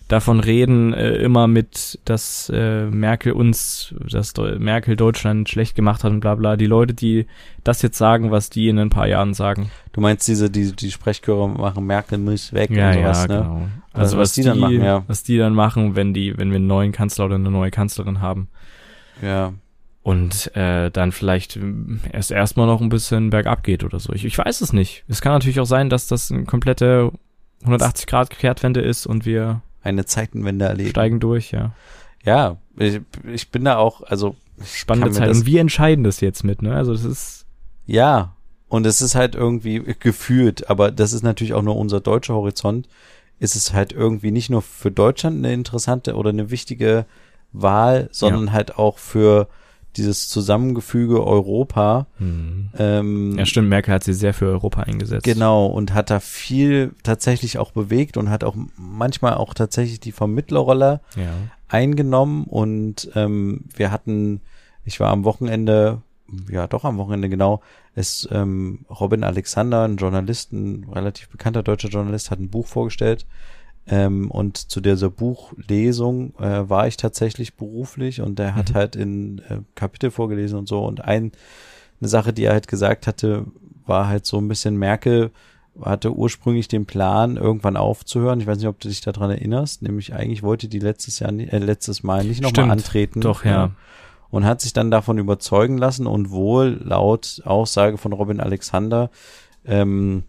davon 0.08 0.40
reden, 0.40 0.94
äh, 0.94 1.16
immer 1.16 1.46
mit, 1.48 1.98
dass 2.04 2.50
äh, 2.54 2.86
Merkel 2.86 3.32
uns, 3.32 3.94
dass 4.10 4.32
Deu 4.32 4.58
Merkel 4.58 4.96
Deutschland 4.96 5.48
schlecht 5.48 5.74
gemacht 5.74 6.02
hat 6.02 6.12
und 6.12 6.20
bla 6.20 6.34
bla. 6.34 6.56
Die 6.56 6.66
Leute, 6.66 6.94
die 6.94 7.26
das 7.62 7.82
jetzt 7.82 7.98
sagen, 7.98 8.30
was 8.30 8.48
die 8.48 8.68
in 8.68 8.78
ein 8.78 8.90
paar 8.90 9.06
Jahren 9.06 9.34
sagen. 9.34 9.70
Du 9.92 10.00
meinst 10.00 10.26
diese, 10.28 10.50
die, 10.50 10.74
die 10.74 10.90
Sprechchöre 10.90 11.48
machen 11.48 11.84
Merkel 11.84 12.18
muss 12.18 12.52
weg 12.52 12.70
Ja, 12.70 12.88
und 12.90 12.94
sowas, 12.94 13.22
ja, 13.22 13.28
ne? 13.28 13.42
genau. 13.42 13.68
Also 13.92 14.16
was 14.18 14.32
die 14.32 14.42
dann 14.44 14.58
machen, 14.60 14.82
ja. 14.82 15.02
Was 15.08 15.24
die 15.24 15.36
dann 15.36 15.52
machen, 15.54 15.94
wenn 15.96 16.14
die, 16.14 16.38
wenn 16.38 16.50
wir 16.50 16.56
einen 16.56 16.68
neuen 16.68 16.92
Kanzler 16.92 17.26
oder 17.26 17.34
eine 17.34 17.50
neue 17.50 17.70
Kanzlerin 17.70 18.20
haben. 18.20 18.48
Ja. 19.20 19.52
Und 20.02 20.54
äh, 20.56 20.90
dann 20.90 21.12
vielleicht 21.12 21.56
ähm, 21.56 22.00
erst 22.10 22.30
erstmal 22.30 22.66
noch 22.66 22.80
ein 22.80 22.88
bisschen 22.88 23.28
bergab 23.30 23.62
geht 23.62 23.84
oder 23.84 24.00
so. 24.00 24.12
Ich, 24.14 24.24
ich 24.24 24.36
weiß 24.38 24.62
es 24.62 24.72
nicht. 24.72 25.04
Es 25.08 25.20
kann 25.20 25.32
natürlich 25.32 25.60
auch 25.60 25.66
sein, 25.66 25.90
dass 25.90 26.06
das 26.06 26.30
eine 26.32 26.44
komplette 26.44 27.12
180 27.62 28.06
Grad 28.06 28.30
Kehrtwende 28.30 28.80
ist 28.80 29.06
und 29.06 29.26
wir 29.26 29.60
Eine 29.82 30.06
Zeitenwende 30.06 30.64
erleben. 30.64 30.90
steigen 30.90 31.20
durch, 31.20 31.50
ja. 31.52 31.72
Ja, 32.24 32.56
ich, 32.76 33.00
ich 33.30 33.50
bin 33.50 33.64
da 33.64 33.76
auch, 33.76 34.02
also 34.02 34.36
Spannende 34.64 35.10
Zeit. 35.10 35.30
Und 35.30 35.46
wir 35.46 35.60
entscheiden 35.60 36.04
das 36.04 36.20
jetzt 36.20 36.44
mit, 36.44 36.62
ne? 36.62 36.74
Also 36.74 36.92
das 36.92 37.04
ist, 37.04 37.46
Ja, 37.86 38.34
und 38.68 38.86
es 38.86 39.02
ist 39.02 39.14
halt 39.14 39.34
irgendwie 39.34 39.82
gefühlt, 39.98 40.68
aber 40.70 40.90
das 40.90 41.12
ist 41.12 41.22
natürlich 41.22 41.54
auch 41.54 41.62
nur 41.62 41.76
unser 41.76 42.00
deutscher 42.00 42.34
Horizont, 42.34 42.88
ist 43.38 43.56
es 43.56 43.72
halt 43.72 43.92
irgendwie 43.92 44.30
nicht 44.30 44.50
nur 44.50 44.62
für 44.62 44.90
Deutschland 44.90 45.38
eine 45.38 45.52
interessante 45.52 46.14
oder 46.14 46.30
eine 46.30 46.50
wichtige 46.50 47.06
Wahl, 47.52 48.08
sondern 48.12 48.52
halt 48.52 48.76
auch 48.78 48.98
für 48.98 49.48
dieses 49.96 50.28
Zusammengefüge 50.28 51.24
Europa. 51.26 52.06
Ähm, 52.18 53.34
ja 53.38 53.46
stimmt, 53.46 53.68
Merkel 53.68 53.94
hat 53.94 54.04
sich 54.04 54.16
sehr 54.16 54.34
für 54.34 54.46
Europa 54.46 54.82
eingesetzt. 54.82 55.24
Genau, 55.24 55.66
und 55.66 55.94
hat 55.94 56.10
da 56.10 56.20
viel 56.20 56.92
tatsächlich 57.02 57.58
auch 57.58 57.72
bewegt 57.72 58.16
und 58.16 58.30
hat 58.30 58.44
auch 58.44 58.54
manchmal 58.76 59.34
auch 59.34 59.54
tatsächlich 59.54 60.00
die 60.00 60.12
Vermittlerrolle 60.12 61.00
Ja. 61.16 61.32
eingenommen 61.68 62.44
und 62.44 63.10
ähm, 63.14 63.64
wir 63.74 63.90
hatten, 63.90 64.40
ich 64.84 65.00
war 65.00 65.10
am 65.10 65.24
Wochenende, 65.24 66.02
ja 66.48 66.66
doch 66.66 66.84
am 66.84 66.98
Wochenende 66.98 67.28
genau, 67.28 67.60
ist 67.96 68.28
ähm, 68.30 68.86
Robin 68.88 69.24
Alexander, 69.24 69.84
ein 69.84 69.96
Journalist, 69.96 70.52
ein 70.52 70.86
relativ 70.92 71.28
bekannter 71.28 71.62
deutscher 71.62 71.88
Journalist, 71.88 72.30
hat 72.30 72.38
ein 72.38 72.50
Buch 72.50 72.66
vorgestellt 72.66 73.26
ähm, 73.90 74.30
und 74.30 74.56
zu 74.56 74.80
dieser 74.80 75.10
Buchlesung 75.10 76.32
äh, 76.38 76.68
war 76.68 76.86
ich 76.86 76.96
tatsächlich 76.96 77.56
beruflich 77.56 78.20
und 78.20 78.38
er 78.40 78.54
hat 78.54 78.70
Mhm. 78.70 78.74
halt 78.74 78.96
in 78.96 79.38
äh, 79.48 79.58
Kapitel 79.74 80.10
vorgelesen 80.10 80.58
und 80.58 80.68
so 80.68 80.84
und 80.84 81.04
ein, 81.04 81.32
eine 82.00 82.08
Sache, 82.08 82.32
die 82.32 82.44
er 82.44 82.52
halt 82.52 82.68
gesagt 82.68 83.06
hatte, 83.06 83.46
war 83.86 84.06
halt 84.08 84.24
so 84.26 84.38
ein 84.38 84.48
bisschen 84.48 84.76
Merkel 84.76 85.30
hatte 85.80 86.12
ursprünglich 86.14 86.68
den 86.68 86.84
Plan, 86.84 87.36
irgendwann 87.36 87.76
aufzuhören. 87.76 88.40
Ich 88.40 88.46
weiß 88.46 88.58
nicht, 88.58 88.66
ob 88.66 88.80
du 88.80 88.88
dich 88.88 89.00
daran 89.00 89.30
erinnerst. 89.30 89.82
Nämlich 89.82 90.12
eigentlich 90.12 90.42
wollte 90.42 90.68
die 90.68 90.80
letztes 90.80 91.20
Jahr, 91.20 91.32
äh, 91.32 91.58
letztes 91.58 92.02
Mal 92.02 92.24
nicht 92.24 92.42
nochmal 92.42 92.70
antreten. 92.70 93.20
Doch, 93.20 93.44
ja. 93.44 93.70
Und 94.30 94.44
hat 94.44 94.60
sich 94.60 94.72
dann 94.72 94.90
davon 94.90 95.16
überzeugen 95.18 95.78
lassen 95.78 96.06
und 96.06 96.30
wohl 96.30 96.80
laut 96.84 97.40
Aussage 97.44 97.98
von 97.98 98.12
Robin 98.12 98.40
Alexander 98.40 99.10
ähm, 99.64 100.24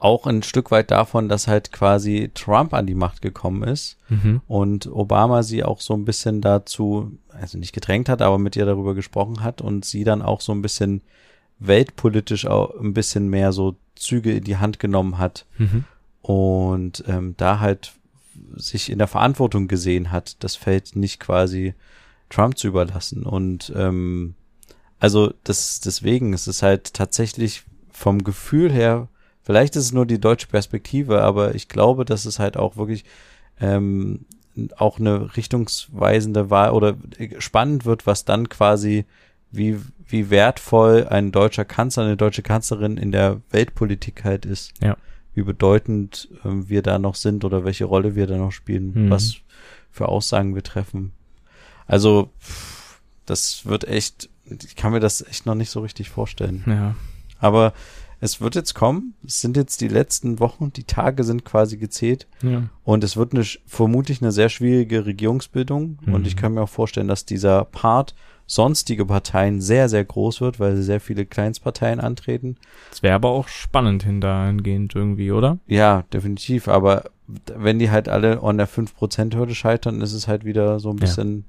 auch 0.00 0.26
ein 0.26 0.42
Stück 0.42 0.70
weit 0.70 0.90
davon, 0.90 1.28
dass 1.28 1.46
halt 1.48 1.72
quasi 1.72 2.30
Trump 2.34 2.72
an 2.74 2.86
die 2.86 2.94
Macht 2.94 3.22
gekommen 3.22 3.62
ist 3.62 3.96
Mhm. 4.08 4.40
und 4.46 4.86
Obama 4.86 5.42
sie 5.42 5.64
auch 5.64 5.80
so 5.80 5.94
ein 5.94 6.04
bisschen 6.04 6.40
dazu, 6.40 7.12
also 7.28 7.58
nicht 7.58 7.72
gedrängt 7.72 8.08
hat, 8.08 8.22
aber 8.22 8.38
mit 8.38 8.56
ihr 8.56 8.66
darüber 8.66 8.94
gesprochen 8.94 9.42
hat 9.42 9.60
und 9.60 9.84
sie 9.84 10.04
dann 10.04 10.22
auch 10.22 10.40
so 10.40 10.52
ein 10.52 10.62
bisschen 10.62 11.02
weltpolitisch 11.58 12.46
auch 12.46 12.78
ein 12.80 12.94
bisschen 12.94 13.28
mehr 13.28 13.52
so 13.52 13.76
Züge 13.96 14.32
in 14.32 14.44
die 14.44 14.56
Hand 14.58 14.78
genommen 14.78 15.18
hat 15.18 15.46
Mhm. 15.58 15.84
und 16.22 17.04
ähm, 17.08 17.34
da 17.36 17.60
halt 17.60 17.92
sich 18.54 18.90
in 18.90 18.98
der 18.98 19.08
Verantwortung 19.08 19.66
gesehen 19.68 20.12
hat, 20.12 20.42
das 20.44 20.54
Feld 20.56 20.94
nicht 20.94 21.18
quasi 21.20 21.74
Trump 22.30 22.56
zu 22.56 22.68
überlassen 22.68 23.24
und 23.24 23.72
ähm, 23.74 24.34
also 25.00 25.32
das 25.44 25.80
deswegen 25.80 26.32
es 26.32 26.46
ist 26.46 26.62
halt 26.62 26.94
tatsächlich 26.94 27.64
vom 27.90 28.22
Gefühl 28.22 28.70
her, 28.70 29.08
vielleicht 29.42 29.76
ist 29.76 29.84
es 29.84 29.92
nur 29.92 30.06
die 30.06 30.20
deutsche 30.20 30.46
Perspektive, 30.48 31.22
aber 31.22 31.54
ich 31.54 31.68
glaube, 31.68 32.04
dass 32.04 32.24
es 32.24 32.38
halt 32.38 32.56
auch 32.56 32.76
wirklich 32.76 33.04
ähm, 33.60 34.24
auch 34.76 34.98
eine 34.98 35.36
richtungsweisende 35.36 36.50
Wahl 36.50 36.70
oder 36.70 36.96
spannend 37.38 37.84
wird, 37.84 38.06
was 38.06 38.24
dann 38.24 38.48
quasi, 38.48 39.04
wie, 39.50 39.78
wie 40.06 40.30
wertvoll 40.30 41.06
ein 41.08 41.30
deutscher 41.32 41.64
Kanzler, 41.64 42.04
eine 42.04 42.16
deutsche 42.16 42.42
Kanzlerin 42.42 42.96
in 42.96 43.12
der 43.12 43.40
Weltpolitik 43.50 44.24
halt 44.24 44.44
ist. 44.46 44.72
Ja. 44.82 44.96
Wie 45.34 45.42
bedeutend 45.42 46.28
ähm, 46.44 46.68
wir 46.68 46.82
da 46.82 46.98
noch 46.98 47.14
sind 47.14 47.44
oder 47.44 47.64
welche 47.64 47.84
Rolle 47.84 48.16
wir 48.16 48.26
da 48.26 48.36
noch 48.36 48.50
spielen, 48.52 48.92
Mhm. 49.06 49.10
was 49.10 49.34
für 49.92 50.08
Aussagen 50.08 50.54
wir 50.54 50.62
treffen. 50.64 51.12
Also, 51.86 52.30
das 53.26 53.64
wird 53.64 53.84
echt, 53.86 54.28
ich 54.44 54.74
kann 54.76 54.92
mir 54.92 55.00
das 55.00 55.22
echt 55.26 55.46
noch 55.46 55.54
nicht 55.54 55.70
so 55.70 55.80
richtig 55.80 56.10
vorstellen. 56.10 56.64
Ja. 56.66 56.94
Aber 57.38 57.72
es 58.20 58.40
wird 58.40 58.54
jetzt 58.56 58.74
kommen. 58.74 59.14
Es 59.24 59.40
sind 59.40 59.56
jetzt 59.56 59.80
die 59.80 59.88
letzten 59.88 60.40
Wochen. 60.40 60.72
Die 60.72 60.84
Tage 60.84 61.22
sind 61.24 61.44
quasi 61.44 61.76
gezählt. 61.76 62.26
Ja. 62.42 62.64
Und 62.84 63.04
es 63.04 63.16
wird 63.16 63.32
eine, 63.34 63.44
vermutlich 63.66 64.20
eine 64.22 64.32
sehr 64.32 64.48
schwierige 64.48 65.06
Regierungsbildung. 65.06 65.98
Mhm. 66.04 66.14
Und 66.14 66.26
ich 66.26 66.36
kann 66.36 66.54
mir 66.54 66.62
auch 66.62 66.68
vorstellen, 66.68 67.08
dass 67.08 67.24
dieser 67.24 67.64
Part 67.64 68.14
sonstige 68.50 69.04
Parteien 69.04 69.60
sehr, 69.60 69.88
sehr 69.90 70.04
groß 70.04 70.40
wird, 70.40 70.58
weil 70.58 70.78
sehr 70.78 71.00
viele 71.00 71.26
Kleinstparteien 71.26 72.00
antreten. 72.00 72.56
Das 72.90 73.02
wäre 73.02 73.14
aber 73.14 73.28
auch 73.28 73.46
spannend 73.46 74.02
hingehend 74.04 74.94
irgendwie, 74.94 75.30
oder? 75.32 75.58
Ja, 75.66 76.04
definitiv. 76.12 76.66
Aber 76.66 77.10
wenn 77.54 77.78
die 77.78 77.90
halt 77.90 78.08
alle 78.08 78.42
an 78.42 78.56
der 78.56 78.66
5%-Hürde 78.66 79.54
scheitern, 79.54 80.00
ist 80.00 80.14
es 80.14 80.26
halt 80.28 80.46
wieder 80.46 80.80
so 80.80 80.88
ein 80.90 80.96
Ja. 80.96 81.00
bisschen, 81.02 81.44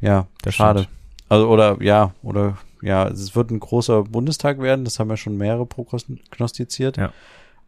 ja, 0.00 0.26
Das 0.42 0.56
schade. 0.56 0.80
stimmt. 0.80 0.96
Also, 1.28 1.48
oder, 1.48 1.80
ja, 1.80 2.12
oder, 2.22 2.58
ja, 2.82 3.08
es 3.08 3.34
wird 3.34 3.50
ein 3.50 3.60
großer 3.60 4.04
Bundestag 4.04 4.60
werden. 4.60 4.84
Das 4.84 4.98
haben 4.98 5.08
ja 5.08 5.16
schon 5.16 5.36
mehrere 5.36 5.66
prognostiziert. 5.66 6.96
Ja. 6.96 7.12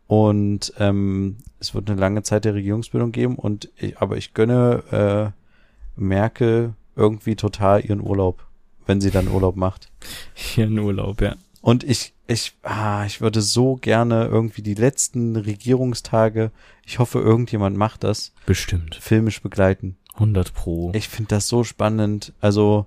Und 0.07 0.73
ähm, 0.79 1.39
es 1.61 1.75
wird 1.75 1.89
eine 1.89 1.99
lange 1.99 2.23
Zeit 2.23 2.45
der 2.45 2.55
Regierungsbildung 2.55 3.13
geben. 3.13 3.37
Und 3.37 3.71
ich, 3.77 3.99
aber 3.99 4.17
ich 4.17 4.35
gönne 4.35 5.33
äh, 5.97 6.01
Merkel 6.01 6.75
irgendwie 6.97 7.37
total 7.37 7.85
ihren 7.85 8.01
Urlaub, 8.01 8.45
wenn 8.87 9.01
sie 9.01 9.11
dann 9.11 9.29
Urlaub 9.29 9.57
macht. 9.57 9.91
Hier 10.35 10.67
in 10.67 10.79
Urlaub, 10.79 11.23
ja. 11.23 11.37
Und 11.63 11.83
ich, 11.83 12.13
ich, 12.27 12.53
ah, 12.63 13.07
ich 13.07 13.23
würde 13.23 13.41
so 13.41 13.77
gerne 13.77 14.27
irgendwie 14.27 14.61
die 14.61 14.75
letzten 14.75 15.37
Regierungstage, 15.37 16.51
ich 16.85 16.99
hoffe, 16.99 17.21
irgendjemand 17.21 17.79
macht 17.79 18.05
das, 18.05 18.35
Bestimmt. 18.45 18.97
filmisch 18.97 19.41
begleiten. 19.41 19.97
100 20.15 20.53
pro. 20.53 20.93
Ich 20.95 21.09
finde 21.09 21.29
das 21.29 21.49
so 21.49 21.65
spannend. 21.65 22.35
Also 22.41 22.87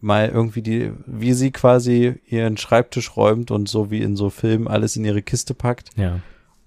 mal 0.00 0.28
irgendwie 0.28 0.62
die, 0.62 0.92
wie 1.06 1.32
sie 1.32 1.52
quasi 1.52 2.20
ihren 2.26 2.56
Schreibtisch 2.56 3.16
räumt 3.16 3.50
und 3.50 3.68
so 3.68 3.90
wie 3.90 4.02
in 4.02 4.16
so 4.16 4.30
Filmen 4.30 4.68
alles 4.68 4.96
in 4.96 5.04
ihre 5.04 5.22
Kiste 5.22 5.54
packt 5.54 5.90
ja. 5.96 6.20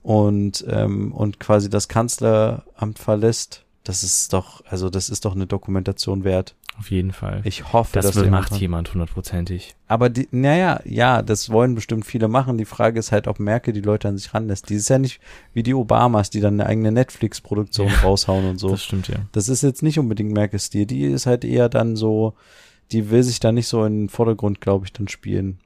und 0.03 0.65
ähm, 0.69 1.11
und 1.11 1.39
quasi 1.39 1.69
das 1.69 1.87
Kanzleramt 1.87 2.99
verlässt. 2.99 3.65
Das 3.83 4.03
ist 4.03 4.33
doch, 4.33 4.63
also 4.65 4.89
das 4.89 5.09
ist 5.09 5.25
doch 5.25 5.35
eine 5.35 5.47
Dokumentation 5.47 6.23
wert. 6.23 6.55
Auf 6.77 6.91
jeden 6.91 7.13
Fall. 7.13 7.41
Ich 7.45 7.71
hoffe, 7.71 7.93
das 7.93 8.07
dass 8.07 8.15
jemand 8.15 8.51
macht 8.51 8.59
jemand 8.59 8.93
hundertprozentig. 8.93 9.75
Aber 9.87 10.09
die, 10.09 10.27
naja, 10.31 10.81
ja, 10.83 11.21
das 11.21 11.49
wollen 11.49 11.73
bestimmt 11.73 12.05
viele 12.05 12.27
machen. 12.27 12.57
Die 12.57 12.65
Frage 12.65 12.99
ist 12.99 13.11
halt, 13.11 13.27
ob 13.27 13.39
Merkel 13.39 13.73
die 13.73 13.81
Leute 13.81 14.09
an 14.09 14.17
sich 14.17 14.33
ranlässt. 14.33 14.69
Die 14.69 14.75
ist 14.75 14.89
ja 14.89 14.99
nicht 14.99 15.21
wie 15.53 15.63
die 15.63 15.73
Obamas, 15.73 16.29
die 16.29 16.41
dann 16.41 16.55
eine 16.55 16.67
eigene 16.67 16.91
Netflix-Produktion 16.91 17.87
Ja, 17.87 17.99
raushauen 18.01 18.45
und 18.49 18.59
so. 18.59 18.69
Das 18.69 18.83
stimmt, 18.83 19.07
ja. 19.07 19.17
Das 19.31 19.47
ist 19.47 19.63
jetzt 19.63 19.83
nicht 19.83 19.99
unbedingt 19.99 20.33
Merkels 20.33 20.65
Stil. 20.65 20.85
Die 20.85 21.05
ist 21.05 21.25
halt 21.25 21.45
eher 21.45 21.69
dann 21.69 21.95
so, 21.95 22.33
die 22.91 23.09
will 23.09 23.23
sich 23.23 23.39
da 23.39 23.51
nicht 23.51 23.67
so 23.67 23.85
in 23.85 24.03
den 24.03 24.09
Vordergrund, 24.09 24.59
glaube 24.59 24.85
ich, 24.85 24.91
dann 24.91 25.07
spielen. 25.07 25.59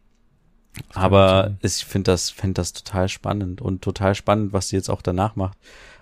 Aber 0.94 1.58
ich 1.62 1.86
finde 1.86 2.12
das, 2.12 2.30
finde 2.30 2.56
das 2.56 2.74
total 2.74 3.10
spannend 3.10 3.62
und 3.62 3.82
total 3.82 4.14
spannend, 4.16 4.54
was 4.54 4.70
sie 4.70 4.76
jetzt 4.76 4.90
auch 4.90 5.02
danach 5.02 5.36
macht. 5.36 5.58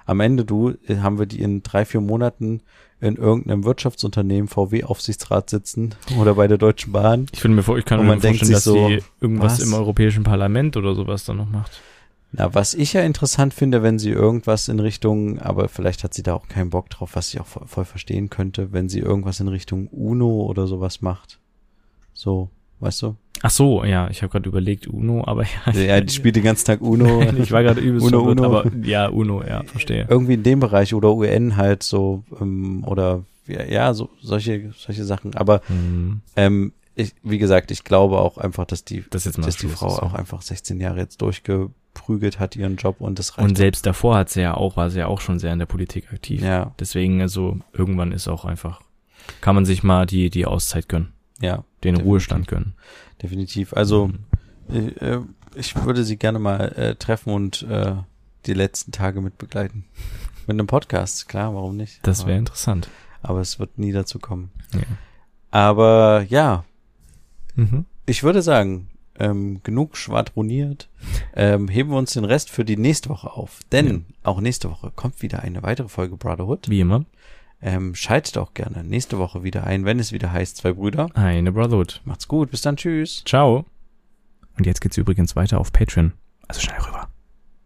Am 0.05 0.19
Ende, 0.19 0.45
du, 0.45 0.71
äh, 0.87 0.97
haben 0.97 1.19
wir 1.19 1.25
die 1.25 1.41
in 1.41 1.63
drei, 1.63 1.85
vier 1.85 2.01
Monaten 2.01 2.61
in 2.99 3.15
irgendeinem 3.15 3.63
Wirtschaftsunternehmen 3.63 4.47
VW-Aufsichtsrat 4.47 5.49
sitzen 5.49 5.95
oder 6.19 6.35
bei 6.35 6.47
der 6.47 6.57
Deutschen 6.57 6.91
Bahn. 6.91 7.27
Ich 7.31 7.41
finde 7.41 7.57
mir 7.57 7.63
vor, 7.63 7.77
ich 7.77 7.85
kann 7.85 8.05
mir 8.05 8.19
vorstellen, 8.19 8.51
dass 8.51 8.63
so, 8.63 8.87
sie 8.87 9.03
irgendwas 9.21 9.59
was? 9.59 9.67
im 9.67 9.73
Europäischen 9.73 10.23
Parlament 10.23 10.77
oder 10.77 10.95
sowas 10.95 11.25
dann 11.25 11.37
noch 11.37 11.49
macht. 11.49 11.81
Na, 12.31 12.53
was 12.53 12.73
ich 12.73 12.93
ja 12.93 13.01
interessant 13.01 13.53
finde, 13.53 13.83
wenn 13.83 13.99
sie 13.99 14.09
irgendwas 14.09 14.67
in 14.67 14.79
Richtung, 14.79 15.39
aber 15.39 15.69
vielleicht 15.69 16.03
hat 16.03 16.13
sie 16.13 16.23
da 16.23 16.33
auch 16.33 16.47
keinen 16.47 16.71
Bock 16.71 16.89
drauf, 16.89 17.11
was 17.13 17.33
ich 17.33 17.39
auch 17.39 17.45
voll, 17.45 17.67
voll 17.67 17.85
verstehen 17.85 18.29
könnte, 18.29 18.73
wenn 18.73 18.89
sie 18.89 18.99
irgendwas 18.99 19.39
in 19.39 19.47
Richtung 19.47 19.87
UNO 19.87 20.43
oder 20.43 20.67
sowas 20.67 21.01
macht. 21.01 21.39
So, 22.13 22.49
weißt 22.79 23.03
du? 23.03 23.15
Ach 23.43 23.49
so, 23.49 23.83
ja, 23.83 24.09
ich 24.09 24.21
habe 24.23 24.31
gerade 24.31 24.49
überlegt 24.49 24.87
Uno, 24.87 25.23
aber 25.25 25.43
ja. 25.43 25.73
Ja, 25.73 26.01
die 26.01 26.13
spielt 26.13 26.35
den 26.35 26.43
ganzen 26.43 26.65
Tag 26.65 26.81
UNO. 26.81 27.21
ich 27.37 27.51
war 27.51 27.63
gerade 27.63 27.81
übelst 27.81 28.07
Uno, 28.07 28.21
Uno. 28.21 28.43
aber 28.43 28.71
ja, 28.83 29.07
Uno, 29.07 29.43
ja, 29.43 29.63
verstehe. 29.63 30.07
Irgendwie 30.09 30.33
in 30.33 30.43
dem 30.43 30.59
Bereich 30.59 30.93
oder 30.93 31.13
UN 31.13 31.55
halt 31.55 31.83
so, 31.83 32.23
ähm, 32.41 32.83
oder 32.85 33.23
ja, 33.47 33.63
ja, 33.63 33.93
so 33.93 34.09
solche, 34.21 34.71
solche 34.77 35.03
Sachen. 35.05 35.35
Aber 35.35 35.61
Hm, 35.67 36.21
ähm, 36.35 36.73
ich, 36.95 37.13
wie 37.23 37.37
gesagt, 37.37 37.69
ich 37.69 37.83
glaube 37.83 38.17
auch 38.17 38.37
einfach, 38.39 38.65
dass 38.65 38.83
die, 38.83 39.05
das 39.09 39.27
ist 39.27 39.37
dass 39.37 39.57
die 39.57 39.67
Frau 39.67 39.89
so. 39.89 40.01
auch 40.01 40.13
einfach 40.15 40.41
16 40.41 40.79
Jahre 40.79 40.97
jetzt 40.99 41.21
durchgeprügelt 41.21 42.39
hat, 42.39 42.55
ihren 42.55 42.75
Job 42.75 42.99
und 42.99 43.19
das 43.19 43.37
reicht. 43.37 43.47
Und 43.47 43.55
selbst 43.55 43.85
davor 43.85 44.17
hat 44.17 44.29
sie 44.29 44.41
ja 44.41 44.55
auch, 44.55 44.77
war 44.77 44.89
sie 44.89 44.99
ja 44.99 45.07
auch 45.07 45.21
schon 45.21 45.37
sehr 45.37 45.53
in 45.53 45.59
der 45.59 45.67
Politik 45.67 46.11
aktiv. 46.11 46.41
ja, 46.41 46.73
Deswegen, 46.79 47.21
also, 47.21 47.59
irgendwann 47.71 48.11
ist 48.11 48.27
auch 48.27 48.45
einfach, 48.45 48.81
kann 49.41 49.53
man 49.53 49.65
sich 49.65 49.83
mal 49.83 50.07
die, 50.07 50.31
die 50.31 50.47
Auszeit 50.47 50.89
gönnen, 50.89 51.13
ja, 51.41 51.57
den 51.57 51.95
Definitiv. 51.95 52.05
Ruhestand 52.05 52.47
gönnen. 52.47 52.73
definitiv. 53.21 53.73
Also, 53.73 54.07
Mhm. 54.07 54.19
äh, 54.69 54.87
äh, 55.13 55.21
ich 55.55 55.75
würde 55.85 56.03
sie 56.03 56.17
gerne 56.17 56.39
mal 56.39 56.71
äh, 56.73 56.95
treffen 56.95 57.33
und 57.33 57.63
äh, 57.63 57.95
die 58.45 58.53
letzten 58.53 58.91
Tage 58.91 59.21
mit 59.21 59.37
begleiten. 59.37 59.85
Mit 60.47 60.53
einem 60.55 60.67
Podcast, 60.67 61.27
klar, 61.27 61.53
warum 61.53 61.75
nicht? 61.75 61.99
das 62.07 62.25
wäre 62.25 62.37
interessant. 62.37 62.87
Aber 63.21 63.41
es 63.41 63.59
wird 63.59 63.77
nie 63.77 63.91
dazu 63.91 64.17
kommen. 64.17 64.49
Ja. 64.73 64.79
Aber 65.51 66.25
ja, 66.29 66.63
Mhm. 67.55 67.85
ich 68.05 68.23
würde 68.23 68.41
sagen, 68.41 68.87
ähm, 69.19 69.61
genug 69.63 69.97
schwadroniert. 69.97 70.89
Ähm, 71.35 71.67
heben 71.67 71.89
wir 71.89 71.97
uns 71.97 72.13
den 72.13 72.23
Rest 72.23 72.49
für 72.51 72.63
die 72.63 72.77
nächste 72.77 73.09
Woche 73.09 73.31
auf. 73.31 73.59
Denn 73.71 73.87
Ja. 73.87 73.99
auch 74.23 74.39
nächste 74.39 74.69
Woche 74.69 74.91
kommt 74.95 75.21
wieder 75.21 75.41
eine 75.41 75.63
weitere 75.63 75.89
Folge 75.89 76.15
Brotherhood. 76.17 76.69
Wie 76.69 76.79
immer, 76.79 77.03
Ähm, 77.61 77.95
schaltet 77.95 78.37
auch 78.37 78.53
gerne 78.53 78.83
nächste 78.83 79.17
Woche 79.17 79.43
wieder 79.43 79.65
ein, 79.65 79.85
wenn 79.85 79.99
es 79.99 80.11
wieder 80.11 80.31
heißt, 80.31 80.57
zwei 80.57 80.73
Brüder. 80.73 81.09
eine 81.15 81.51
Brotherhood. 81.51 82.01
Macht's 82.05 82.27
gut, 82.27 82.51
bis 82.51 82.61
dann, 82.61 82.77
tschüss. 82.77 83.23
Ciao. 83.25 83.65
Und 84.57 84.65
jetzt 84.65 84.81
geht's 84.81 84.97
übrigens 84.97 85.35
weiter 85.35 85.59
auf 85.59 85.71
Patreon. 85.71 86.13
Also 86.47 86.61
schnell 86.61 86.79
rüber. 86.79 87.09